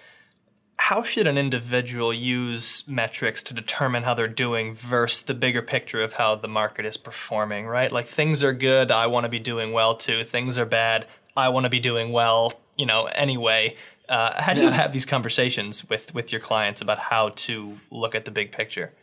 [0.77, 6.03] how should an individual use metrics to determine how they're doing versus the bigger picture
[6.03, 7.93] of how the market is performing, right?
[7.93, 10.25] Like things are good, I want to be doing well too.
[10.25, 13.77] Things are bad, I want to be doing well, you know, anyway.
[14.09, 18.17] Uh, how do you have these conversations with, with your clients about how to look
[18.17, 18.95] at the big picture?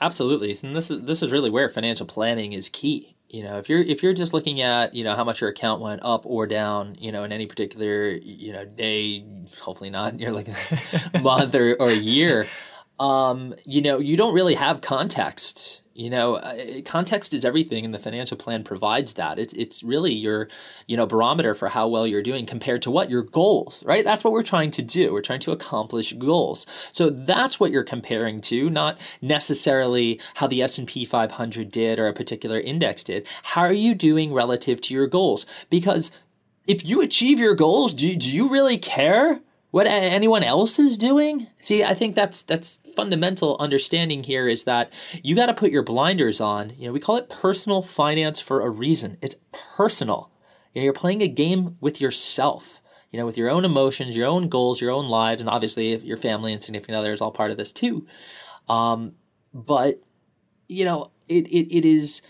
[0.00, 3.68] Absolutely, and this is this is really where financial planning is key you know if
[3.68, 6.46] you're if you're just looking at you know how much your account went up or
[6.46, 9.24] down you know in any particular you know day
[9.60, 10.48] hopefully not you're like
[11.22, 12.46] month or, or year
[12.98, 15.82] um, you know, you don't really have context.
[15.98, 19.36] You know, uh, context is everything, and the financial plan provides that.
[19.36, 20.48] It's it's really your,
[20.86, 24.04] you know, barometer for how well you're doing compared to what your goals, right?
[24.04, 25.12] That's what we're trying to do.
[25.12, 26.68] We're trying to accomplish goals.
[26.92, 31.98] So that's what you're comparing to, not necessarily how the S and P 500 did
[31.98, 33.26] or a particular index did.
[33.42, 35.46] How are you doing relative to your goals?
[35.68, 36.12] Because
[36.68, 41.48] if you achieve your goals, do, do you really care what anyone else is doing?
[41.58, 45.82] See, I think that's that's fundamental understanding here is that you got to put your
[45.82, 46.72] blinders on.
[46.78, 49.18] You know, we call it personal finance for a reason.
[49.20, 50.32] It's personal.
[50.72, 52.80] You know, you're playing a game with yourself.
[53.10, 56.18] You know, with your own emotions, your own goals, your own lives, and obviously your
[56.18, 58.06] family and significant other is all part of this too.
[58.68, 59.14] Um,
[59.54, 60.02] but
[60.68, 62.20] you know, it, it it is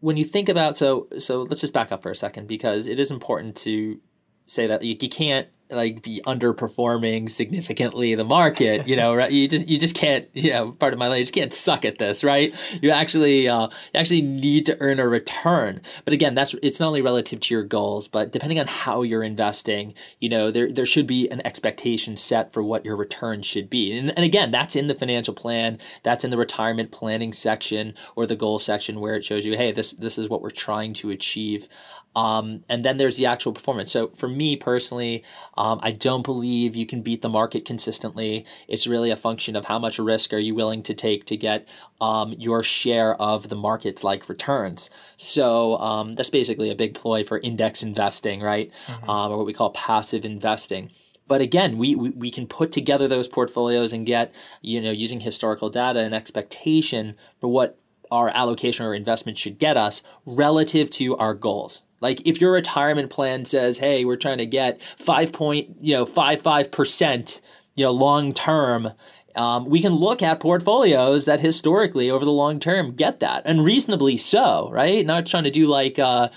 [0.00, 2.98] when you think about so so let's just back up for a second because it
[2.98, 4.00] is important to
[4.48, 9.32] say that you, you can't like be underperforming significantly the market you know right?
[9.32, 11.84] You just you just can't you know part of my life you just can't suck
[11.84, 12.54] at this right?
[12.82, 15.80] You actually uh, you actually need to earn a return.
[16.04, 19.22] But again that's it's not only relative to your goals but depending on how you're
[19.22, 23.70] investing you know there there should be an expectation set for what your return should
[23.70, 23.96] be.
[23.96, 28.26] And, and again that's in the financial plan that's in the retirement planning section or
[28.26, 31.10] the goal section where it shows you hey this this is what we're trying to
[31.10, 31.68] achieve
[32.16, 33.90] um, and then there's the actual performance.
[33.90, 35.24] So for me personally,
[35.56, 38.44] um, I don't believe you can beat the market consistently.
[38.68, 41.66] It's really a function of how much risk are you willing to take to get
[42.00, 44.90] um, your share of the market's like returns.
[45.16, 48.70] So um, that's basically a big ploy for index investing, right?
[48.86, 49.10] Mm-hmm.
[49.10, 50.90] Um, or what we call passive investing
[51.26, 55.20] but again we, we, we can put together those portfolios and get you know using
[55.20, 57.78] historical data and expectation for what
[58.10, 63.08] our allocation or investment should get us relative to our goals like if your retirement
[63.08, 67.40] plan says, "Hey, we're trying to get five point, you know, five five percent,
[67.76, 68.92] you know, long term,"
[69.34, 73.64] um, we can look at portfolios that historically over the long term get that, and
[73.64, 75.04] reasonably so, right?
[75.06, 75.98] Not trying to do like.
[75.98, 76.28] Uh,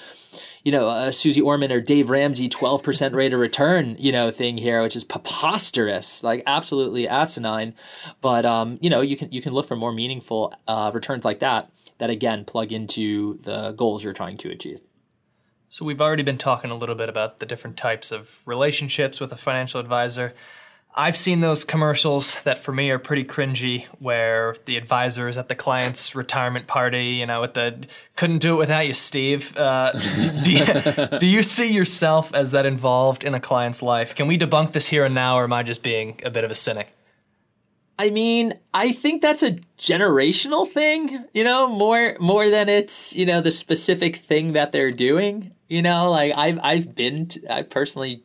[0.63, 4.57] you know, a Suze Orman or Dave Ramsey 12% rate of return, you know, thing
[4.57, 7.73] here, which is preposterous, like absolutely asinine.
[8.19, 11.39] But, um, you know, you can, you can look for more meaningful, uh, returns like
[11.39, 14.81] that, that again plug into the goals you're trying to achieve.
[15.69, 19.31] So, we've already been talking a little bit about the different types of relationships with
[19.31, 20.33] a financial advisor.
[20.99, 25.47] I've seen those commercials that for me are pretty cringy where the advisor is at
[25.47, 29.55] the client's retirement party, you know, with the couldn't do it without you, Steve.
[29.55, 34.15] Uh, do, do, you, do you see yourself as that involved in a client's life?
[34.15, 36.49] Can we debunk this here and now, or am I just being a bit of
[36.49, 36.96] a cynic?
[37.99, 43.25] I mean, I think that's a generational thing, you know, more more than it's, you
[43.25, 45.53] know, the specific thing that they're doing.
[45.67, 48.23] You know, like I've I've been to, I personally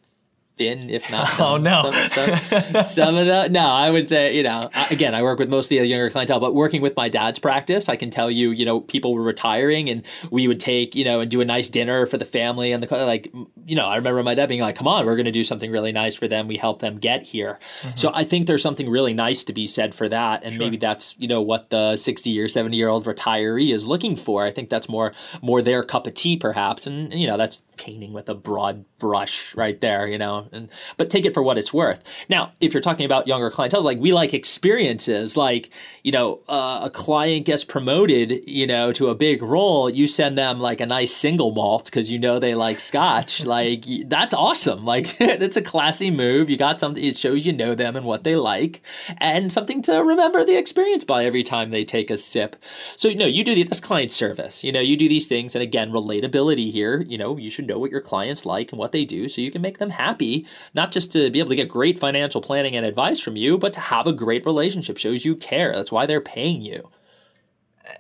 [0.57, 3.67] been, if not oh no, some, some, some, of the no.
[3.67, 6.83] I would say you know again, I work with mostly a younger clientele, but working
[6.83, 10.49] with my dad's practice, I can tell you you know people were retiring and we
[10.49, 13.33] would take you know and do a nice dinner for the family and the like
[13.67, 15.71] you know I remember my dad being like, come on, we're going to do something
[15.71, 16.49] really nice for them.
[16.49, 17.59] We help them get here.
[17.83, 17.97] Mm-hmm.
[17.97, 20.65] So I think there's something really nice to be said for that, and sure.
[20.65, 24.45] maybe that's you know what the 60 or 70 year old retiree is looking for.
[24.45, 28.13] I think that's more more their cup of tea perhaps, and you know that's painting
[28.13, 31.73] with a broad brush right there, you know, and but take it for what it's
[31.73, 32.03] worth.
[32.29, 35.71] Now, if you're talking about younger clientele, like we like experiences, like
[36.03, 40.37] you know, uh, a client gets promoted, you know, to a big role, you send
[40.37, 43.45] them like a nice single malt because you know they like scotch.
[43.45, 44.85] like that's awesome.
[44.85, 46.51] Like that's a classy move.
[46.51, 47.03] You got something.
[47.03, 48.83] It shows you know them and what they like,
[49.19, 52.57] and something to remember the experience by every time they take a sip.
[52.97, 54.65] So you know, you do the, that's client service.
[54.65, 57.03] You know, you do these things, and again, relatability here.
[57.03, 59.51] You know, you should know what your clients like and what they do so you
[59.51, 60.32] can make them happy,
[60.75, 63.73] not just to be able to get great financial planning and advice from you, but
[63.75, 64.99] to have a great relationship.
[64.99, 65.75] Shows you care.
[65.75, 66.91] That's why they're paying you.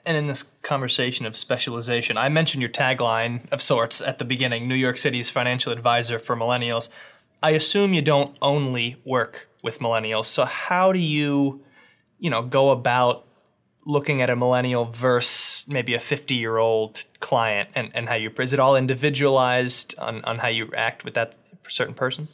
[0.06, 4.68] And in this conversation of specialization, I mentioned your tagline of sorts at the beginning
[4.68, 6.88] New York City's financial advisor for millennials.
[7.42, 10.26] I assume you don't only work with millennials.
[10.26, 11.62] So, how do you,
[12.18, 13.26] you know, go about
[13.84, 18.30] looking at a millennial versus maybe a 50 year old client and, and how you
[18.38, 21.36] is it all individualized on, on how you act with that
[21.72, 22.28] certain person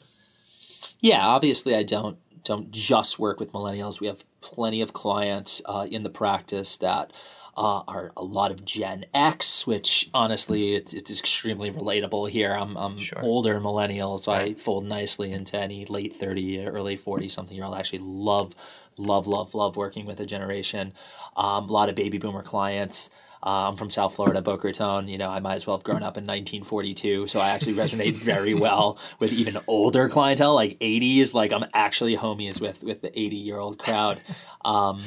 [1.00, 5.86] yeah obviously i don't don't just work with millennials we have plenty of clients uh,
[5.90, 7.12] in the practice that
[7.58, 12.52] uh, are a lot of Gen X, which honestly it's, it's extremely relatable here.
[12.52, 13.20] I'm, I'm sure.
[13.20, 14.52] older millennial, so right.
[14.52, 17.74] I fold nicely into any late 30, early 40 something year old.
[17.74, 18.54] I actually love,
[18.96, 20.92] love, love, love working with a generation.
[21.36, 23.10] Um, a lot of baby boomer clients.
[23.42, 25.08] Uh, I'm from South Florida, Boca Raton.
[25.08, 27.28] You know, I might as well have grown up in 1942.
[27.28, 31.34] So I actually resonate very well with even older clientele, like 80s.
[31.34, 34.20] Like I'm actually homies with with the 80 year old crowd.
[34.64, 35.02] Um,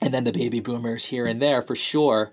[0.00, 2.30] and then the baby boomers here and there for sure.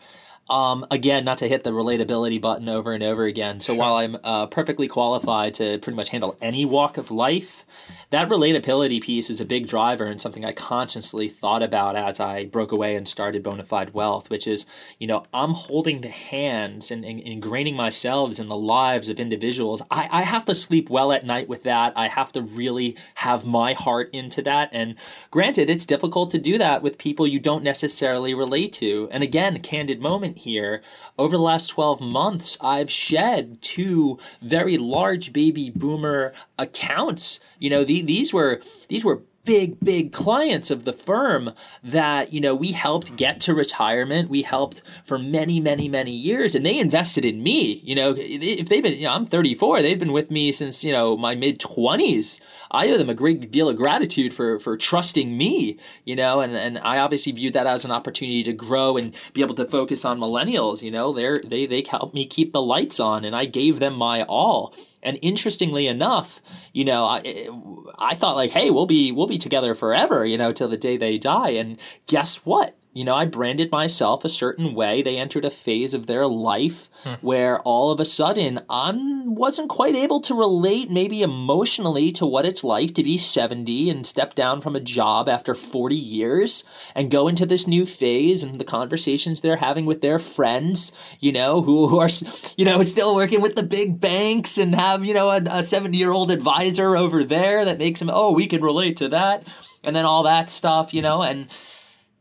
[0.50, 3.60] Um, again, not to hit the relatability button over and over again.
[3.60, 7.66] So while I'm uh, perfectly qualified to pretty much handle any walk of life,
[8.10, 12.46] that relatability piece is a big driver and something I consciously thought about as I
[12.46, 14.66] broke away and started Bone Fide Wealth, which is,
[14.98, 19.82] you know, I'm holding the hands and, and ingraining myself in the lives of individuals.
[19.92, 21.92] I, I have to sleep well at night with that.
[21.98, 24.70] I have to really have my heart into that.
[24.72, 24.96] And
[25.30, 29.10] granted, it's difficult to do that with people you don't necessarily relate to.
[29.12, 30.82] And again, candid moment here.
[31.18, 37.42] Over the last 12 months, I've shed two very large baby boomer accounts.
[37.60, 42.42] You know, the, these were these were big big clients of the firm that you
[42.42, 44.30] know we helped get to retirement.
[44.30, 47.82] We helped for many many many years and they invested in me.
[47.84, 50.92] You know if they've been you know i'm 34 they've been with me since you
[50.92, 52.42] know my mid 20s
[52.72, 56.56] i owe them a great deal of gratitude for for trusting me you know and
[56.56, 60.04] and i obviously viewed that as an opportunity to grow and be able to focus
[60.04, 61.14] on millennials you know.
[61.14, 64.74] They're they they helped me keep the lights on and i gave them my all
[65.08, 66.42] and interestingly enough,
[66.74, 67.50] you know, I, eh,
[67.98, 70.98] I thought like, hey, we'll be we'll be together forever, you know, till the day
[70.98, 71.52] they die.
[71.52, 71.78] And
[72.08, 72.76] guess what?
[72.98, 75.04] You know, I branded myself a certain way.
[75.04, 77.14] They entered a phase of their life hmm.
[77.22, 78.92] where all of a sudden I
[79.24, 84.04] wasn't quite able to relate, maybe emotionally, to what it's like to be 70 and
[84.04, 86.64] step down from a job after 40 years
[86.96, 91.32] and go into this new phase and the conversations they're having with their friends, you
[91.32, 92.10] know, who, who are,
[92.58, 96.12] you know, still working with the big banks and have, you know, a 70 year
[96.12, 99.46] old advisor over there that makes them, oh, we can relate to that.
[99.84, 101.48] And then all that stuff, you know, and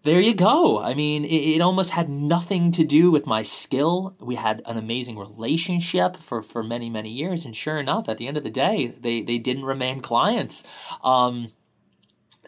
[0.07, 0.81] there you go.
[0.81, 4.15] I mean, it, it, almost had nothing to do with my skill.
[4.21, 7.45] We had an amazing relationship for, for many, many years.
[7.45, 10.65] And sure enough, at the end of the day, they, they didn't remain clients.
[11.03, 11.53] Um,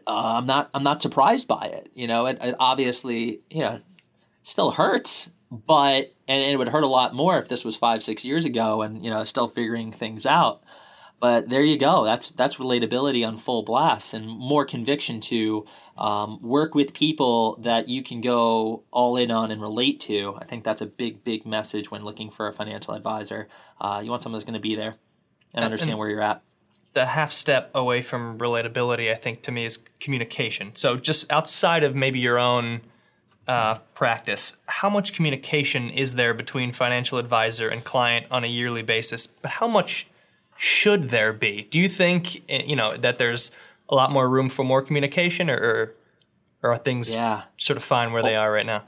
[0.07, 1.91] uh, I'm not I'm not surprised by it.
[1.95, 3.81] You know, it, it obviously you know
[4.43, 8.25] still hurts, but and it would hurt a lot more if this was five six
[8.25, 10.63] years ago and you know still figuring things out.
[11.21, 12.05] But there you go.
[12.05, 15.67] That's that's relatability on full blast and more conviction to
[15.99, 20.39] um, work with people that you can go all in on and relate to.
[20.41, 23.49] I think that's a big big message when looking for a financial advisor.
[23.81, 24.95] Uh, you want someone that's going to be there
[25.55, 26.43] and understand and where you're at.
[26.95, 30.75] The half step away from relatability, I think, to me is communication.
[30.75, 32.81] So just outside of maybe your own
[33.47, 38.83] uh, practice, how much communication is there between financial advisor and client on a yearly
[38.83, 39.27] basis?
[39.27, 40.07] But how much
[40.57, 41.67] should there be?
[41.71, 43.51] Do you think eh, you know that there's
[43.89, 45.95] a lot more room for more communication, or
[46.63, 47.45] or, are things yeah.
[47.57, 48.85] sort of fine where they are right now?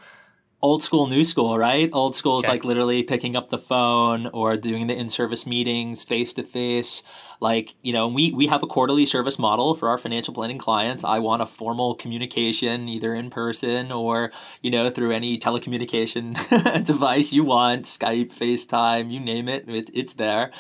[0.62, 1.88] Old school, new school, right?
[1.90, 2.52] Old school is okay.
[2.52, 7.02] like literally picking up the phone or doing the in-service meetings face to face.
[7.40, 11.02] Like you know, we we have a quarterly service model for our financial planning clients.
[11.02, 17.32] I want a formal communication, either in person or you know through any telecommunication device
[17.32, 20.50] you want, Skype, FaceTime, you name it, it it's there.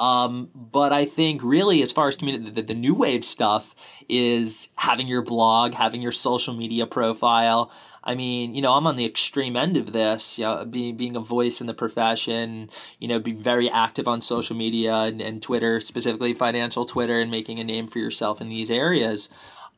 [0.00, 3.74] Um, but I think really, as far as community, the, the, new wave stuff
[4.08, 7.72] is having your blog, having your social media profile.
[8.04, 11.16] I mean, you know, I'm on the extreme end of this, you know, being, being
[11.16, 12.70] a voice in the profession,
[13.00, 17.30] you know, be very active on social media and, and Twitter, specifically financial Twitter, and
[17.30, 19.28] making a name for yourself in these areas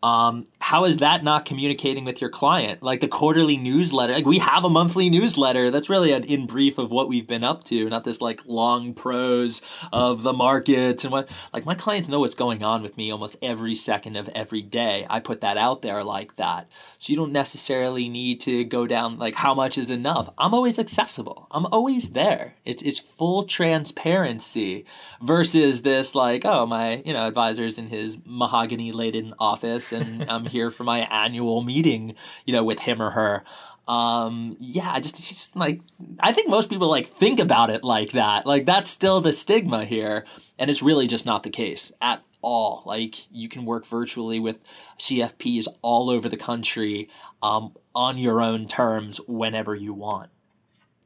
[0.03, 2.83] um, how is that not communicating with your client?
[2.83, 5.71] Like the quarterly newsletter, like we have a monthly newsletter.
[5.71, 8.95] That's really an in brief of what we've been up to, not this like long
[8.95, 9.61] prose
[9.93, 11.29] of the markets and what.
[11.53, 15.07] Like my clients know what's going on with me almost every second of every day.
[15.11, 19.19] I put that out there like that, so you don't necessarily need to go down
[19.19, 20.31] like how much is enough.
[20.39, 21.47] I'm always accessible.
[21.51, 22.55] I'm always there.
[22.65, 24.87] It's it's full transparency
[25.21, 30.47] versus this like oh my you know advisor's in his mahogany laden office and I'm
[30.47, 32.15] here for my annual meeting,
[32.45, 33.45] you know, with him or her.
[33.89, 35.81] Um, yeah, just, just like,
[36.21, 38.47] I think most people like think about it like that.
[38.47, 40.25] Like that's still the stigma here.
[40.59, 42.83] And it's really just not the case at all.
[42.87, 44.63] Like you can work virtually with
[44.99, 47.09] CFPs all over the country
[47.43, 50.31] um, on your own terms whenever you want.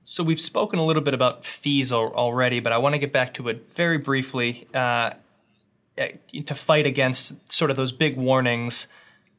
[0.05, 3.12] So we've spoken a little bit about fees al- already, but I want to get
[3.12, 4.68] back to it very briefly.
[4.74, 5.12] Uh,
[5.97, 8.87] to fight against sort of those big warnings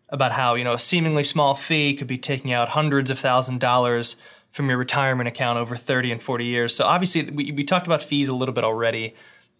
[0.09, 3.59] about how you know a seemingly small fee could be taking out hundreds of thousand
[3.59, 4.15] dollars
[4.51, 6.73] from your retirement account over 30 and 40 years.
[6.73, 9.13] So obviously we, we talked about fees a little bit already,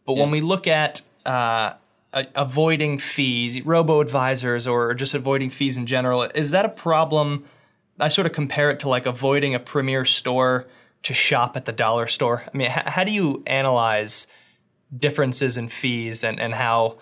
[0.06, 0.22] but yeah.
[0.22, 1.74] when we look at uh,
[2.34, 7.44] avoiding fees, robo advisors, or just avoiding fees in general, is that a problem
[8.00, 10.66] I sort of compare it to like avoiding a premier store
[11.04, 12.44] to shop at the dollar store.
[12.54, 14.28] I mean, how do you analyze
[14.96, 16.98] differences in fees and, and how,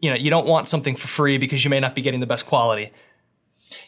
[0.00, 2.26] you know, you don't want something for free because you may not be getting the
[2.26, 2.92] best quality.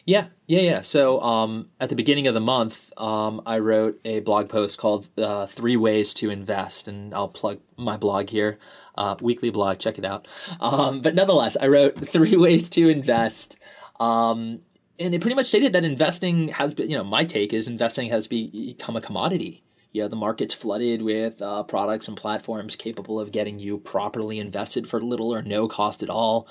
[0.05, 0.81] Yeah, yeah, yeah.
[0.81, 5.07] So um, at the beginning of the month, um, I wrote a blog post called
[5.17, 8.59] uh, Three Ways to Invest, and I'll plug my blog here,
[8.95, 10.27] uh, weekly blog, check it out.
[10.59, 13.57] Um, but nonetheless, I wrote Three Ways to Invest.
[13.99, 14.61] Um,
[14.99, 18.09] and it pretty much stated that investing has been, you know, my take is investing
[18.09, 19.63] has become a commodity.
[19.93, 24.87] Know, the market's flooded with uh, products and platforms capable of getting you properly invested
[24.87, 26.47] for little or no cost at all.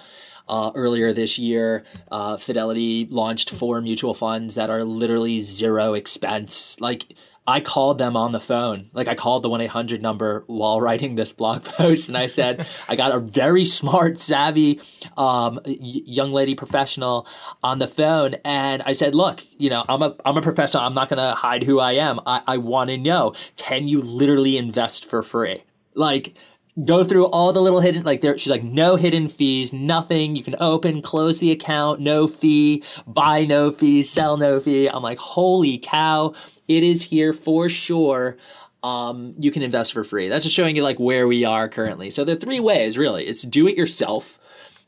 [0.48, 6.80] Uh, earlier this year, uh, Fidelity launched four mutual funds that are literally zero expense.
[6.80, 7.14] Like,
[7.50, 8.90] I called them on the phone.
[8.92, 12.66] Like I called the 1 800 number while writing this blog post, and I said,
[12.88, 14.80] I got a very smart, savvy
[15.16, 17.26] um, young lady professional
[17.62, 18.36] on the phone.
[18.44, 20.84] And I said, Look, you know, I'm a, I'm a professional.
[20.84, 22.20] I'm not going to hide who I am.
[22.24, 25.64] I, I want to know can you literally invest for free?
[25.94, 26.36] Like,
[26.84, 30.42] go through all the little hidden like there she's like no hidden fees nothing you
[30.42, 35.18] can open close the account no fee buy no fee sell no fee i'm like
[35.18, 36.32] holy cow
[36.76, 38.36] it is here for sure
[38.82, 42.10] um, you can invest for free that's just showing you like where we are currently
[42.10, 44.38] so there are three ways really it's do it yourself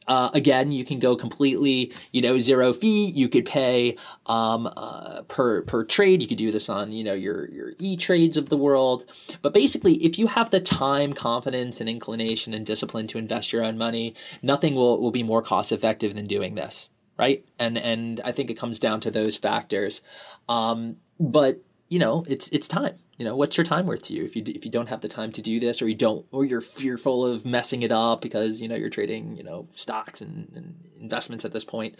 [0.09, 3.07] uh, again, you can go completely, you know, zero fee.
[3.07, 6.23] You could pay um, uh, per per trade.
[6.23, 9.05] You could do this on, you know, your your e trades of the world.
[9.43, 13.65] But basically, if you have the time, confidence, and inclination and discipline to invest your
[13.65, 17.45] own money, nothing will will be more cost effective than doing this, right?
[17.59, 20.01] And and I think it comes down to those factors.
[20.49, 21.63] Um, but
[21.93, 22.95] you know, it's it's time.
[23.19, 24.25] You know what's your time worth to you?
[24.25, 26.43] If you if you don't have the time to do this or you don't or
[26.43, 30.51] you're fearful of messing it up because you know you're trading you know stocks and,
[30.57, 31.97] and investments at this point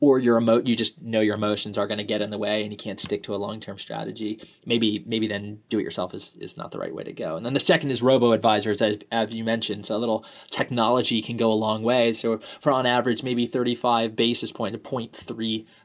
[0.00, 2.62] or your emo- you just know your emotions are going to get in the way
[2.62, 6.34] and you can't stick to a long-term strategy maybe maybe then do it yourself is,
[6.40, 7.36] is not the right way to go.
[7.36, 9.86] And then the second is robo advisors as, as you mentioned.
[9.86, 12.12] So a little technology can go a long way.
[12.12, 14.78] So for on average maybe 35 basis point to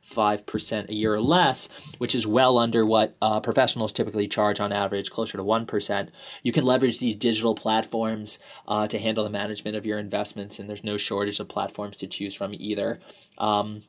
[0.09, 4.71] 0.35% a year or less which is well under what uh, professionals typically charge on
[4.71, 6.09] average closer to 1%
[6.43, 10.69] you can leverage these digital platforms uh, to handle the management of your investments and
[10.69, 12.99] there's no shortage of platforms to choose from either.
[13.37, 13.83] Um,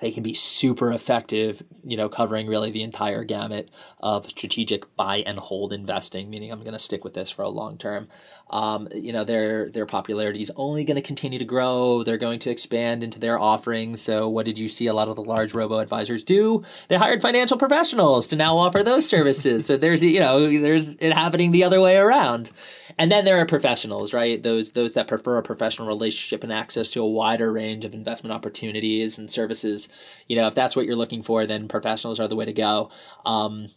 [0.00, 3.70] they can be super effective, you know, covering really the entire gamut
[4.00, 7.48] of strategic buy and hold investing, meaning I'm going to stick with this for a
[7.48, 8.08] long term.
[8.50, 12.02] Um, you know, their their popularity is only going to continue to grow.
[12.02, 14.02] They're going to expand into their offerings.
[14.02, 16.62] So, what did you see a lot of the large robo advisors do?
[16.88, 19.66] They hired financial professionals to now offer those services.
[19.66, 22.50] so there's you know there's it happening the other way around.
[22.98, 24.42] And then there are professionals, right?
[24.42, 28.32] Those those that prefer a professional relationship and access to a wider range of investment
[28.32, 29.88] opportunities and services.
[30.28, 32.90] You know, if that's what you're looking for, then professionals are the way to go.
[33.26, 33.70] Um,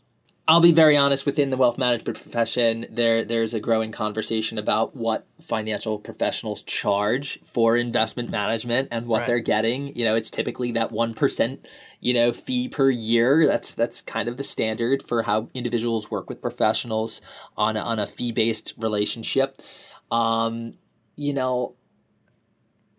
[0.49, 1.25] I'll be very honest.
[1.25, 7.39] Within the wealth management profession, there there's a growing conversation about what financial professionals charge
[7.43, 9.27] for investment management and what Right.
[9.27, 9.93] they're getting.
[9.93, 11.67] You know, it's typically that one percent,
[11.99, 13.45] you know, fee per year.
[13.45, 17.21] That's that's kind of the standard for how individuals work with professionals
[17.57, 19.61] on a, on a fee based relationship.
[20.11, 20.75] Um,
[21.17, 21.75] you know,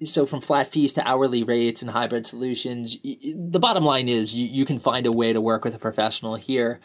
[0.05, 4.46] so from flat fees to hourly rates and hybrid solutions, the bottom line is you,
[4.46, 6.78] you can find a way to work with a professional here.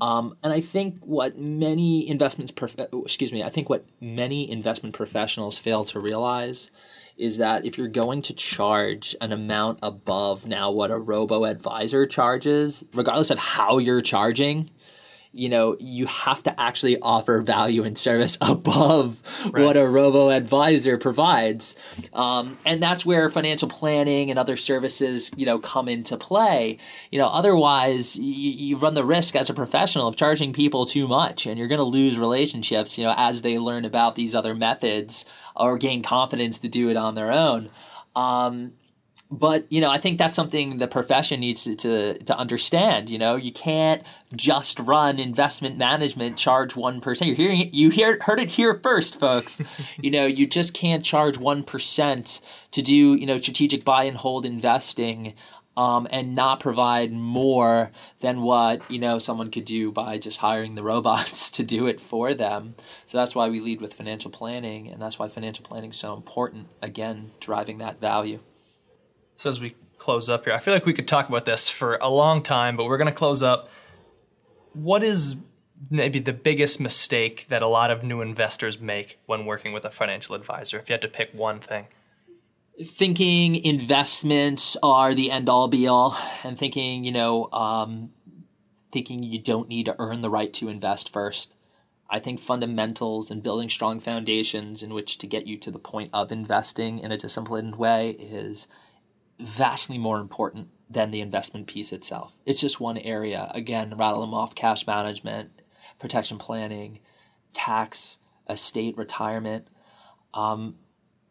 [0.00, 4.94] Um, and I think what many investments, prof- excuse me, I think what many investment
[4.94, 6.70] professionals fail to realize
[7.16, 12.06] is that if you're going to charge an amount above now what a robo advisor
[12.06, 14.70] charges, regardless of how you're charging,
[15.34, 19.20] you know, you have to actually offer value and service above
[19.52, 21.74] what a robo advisor provides.
[22.12, 26.78] Um, and that's where financial planning and other services, you know, come into play.
[27.10, 31.08] You know, otherwise you, you run the risk as a professional of charging people too
[31.08, 34.54] much and you're going to lose relationships, you know, as they learn about these other
[34.54, 35.24] methods
[35.56, 37.70] or gain confidence to do it on their own.
[38.14, 38.72] Um,
[39.34, 43.18] but you know i think that's something the profession needs to, to to understand you
[43.18, 44.02] know you can't
[44.34, 49.18] just run investment management charge 1% you're hearing it you hear heard it here first
[49.18, 49.60] folks
[50.00, 54.46] you know you just can't charge 1% to do you know strategic buy and hold
[54.46, 55.34] investing
[55.76, 60.76] um, and not provide more than what you know someone could do by just hiring
[60.76, 62.76] the robots to do it for them.
[63.06, 66.14] So that's why we lead with financial planning, and that's why financial planning is so
[66.14, 66.68] important.
[66.80, 68.38] Again, driving that value.
[69.36, 71.98] So as we close up here, I feel like we could talk about this for
[72.00, 73.68] a long time, but we're going to close up.
[74.72, 75.36] What is
[75.90, 79.90] maybe the biggest mistake that a lot of new investors make when working with a
[79.90, 80.78] financial advisor?
[80.78, 81.86] If you had to pick one thing,
[82.82, 88.10] thinking investments are the end all be all and thinking, you know, um,
[88.92, 91.54] thinking you don't need to earn the right to invest first.
[92.10, 96.10] I think fundamentals and building strong foundations in which to get you to the point
[96.12, 98.68] of investing in a disciplined way is
[99.38, 102.32] vastly more important than the investment piece itself.
[102.46, 103.50] It's just one area.
[103.54, 105.50] Again, rattle them off cash management,
[105.98, 107.00] protection planning,
[107.52, 108.18] tax,
[108.48, 109.68] estate, retirement.
[110.34, 110.76] Um,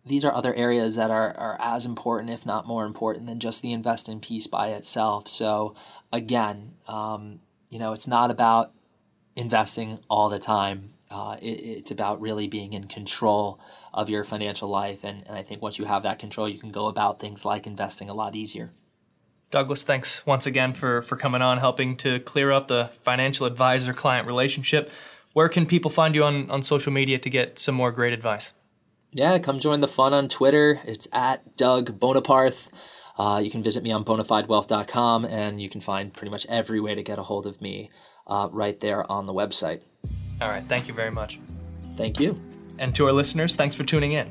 [0.06, 3.62] these are other areas that are, are as important, if not more important, than just
[3.62, 5.28] the investing piece by itself.
[5.28, 5.76] So,
[6.12, 7.40] again, um,
[7.70, 8.74] you know, it's not about
[9.36, 10.93] investing all the time.
[11.14, 13.60] Uh, it, it's about really being in control
[13.94, 15.04] of your financial life.
[15.04, 17.68] And, and I think once you have that control, you can go about things like
[17.68, 18.72] investing a lot easier.
[19.52, 23.94] Douglas, thanks once again for, for coming on, helping to clear up the financial advisor
[23.94, 24.90] client relationship.
[25.34, 28.54] Where can people find you on, on social media to get some more great advice?
[29.12, 30.82] Yeah, come join the fun on Twitter.
[30.86, 32.70] It's at Doug Boneparth.
[33.16, 36.96] Uh, you can visit me on bonefidewealth.com and you can find pretty much every way
[36.96, 37.92] to get a hold of me
[38.26, 39.82] uh, right there on the website.
[40.42, 40.64] All right.
[40.68, 41.40] Thank you very much.
[41.96, 42.42] Thank you.
[42.80, 44.28] And to our listeners, thanks for tuning in.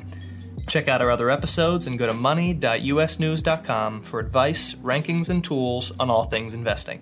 [0.66, 6.10] Check out our other episodes and go to money.usnews.com for advice, rankings, and tools on
[6.10, 7.00] all things investing.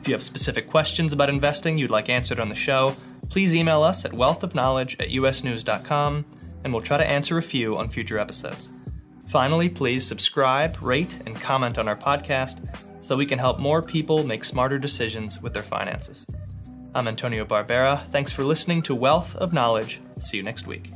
[0.00, 2.96] If you have specific questions about investing you'd like answered on the show,
[3.28, 6.24] please email us at wealthofknowledge at usnews.com
[6.64, 8.68] and we'll try to answer a few on future episodes.
[9.26, 12.60] Finally, please subscribe, rate, and comment on our podcast
[13.00, 16.26] so that we can help more people make smarter decisions with their finances.
[16.94, 18.04] I'm Antonio Barbera.
[18.08, 20.00] Thanks for listening to Wealth of Knowledge.
[20.18, 20.90] See you next week.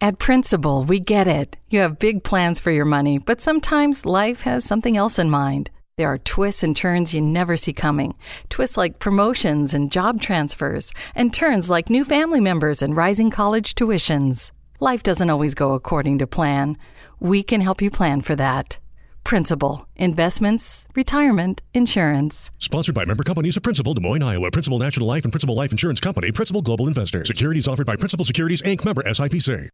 [0.00, 1.56] At Principal, we get it.
[1.68, 5.70] You have big plans for your money, but sometimes life has something else in mind.
[5.96, 8.16] There are twists and turns you never see coming.
[8.48, 13.76] Twists like promotions and job transfers, and turns like new family members and rising college
[13.76, 14.50] tuitions.
[14.80, 16.76] Life doesn't always go according to plan.
[17.20, 18.78] We can help you plan for that.
[19.24, 22.50] Principal, investments, retirement, insurance.
[22.58, 25.72] Sponsored by member companies of Principal, Des Moines, Iowa, Principal National Life and Principal Life
[25.72, 27.24] Insurance Company, Principal Global Investor.
[27.24, 28.84] Securities offered by Principal Securities Inc.
[28.84, 29.70] member SIPC.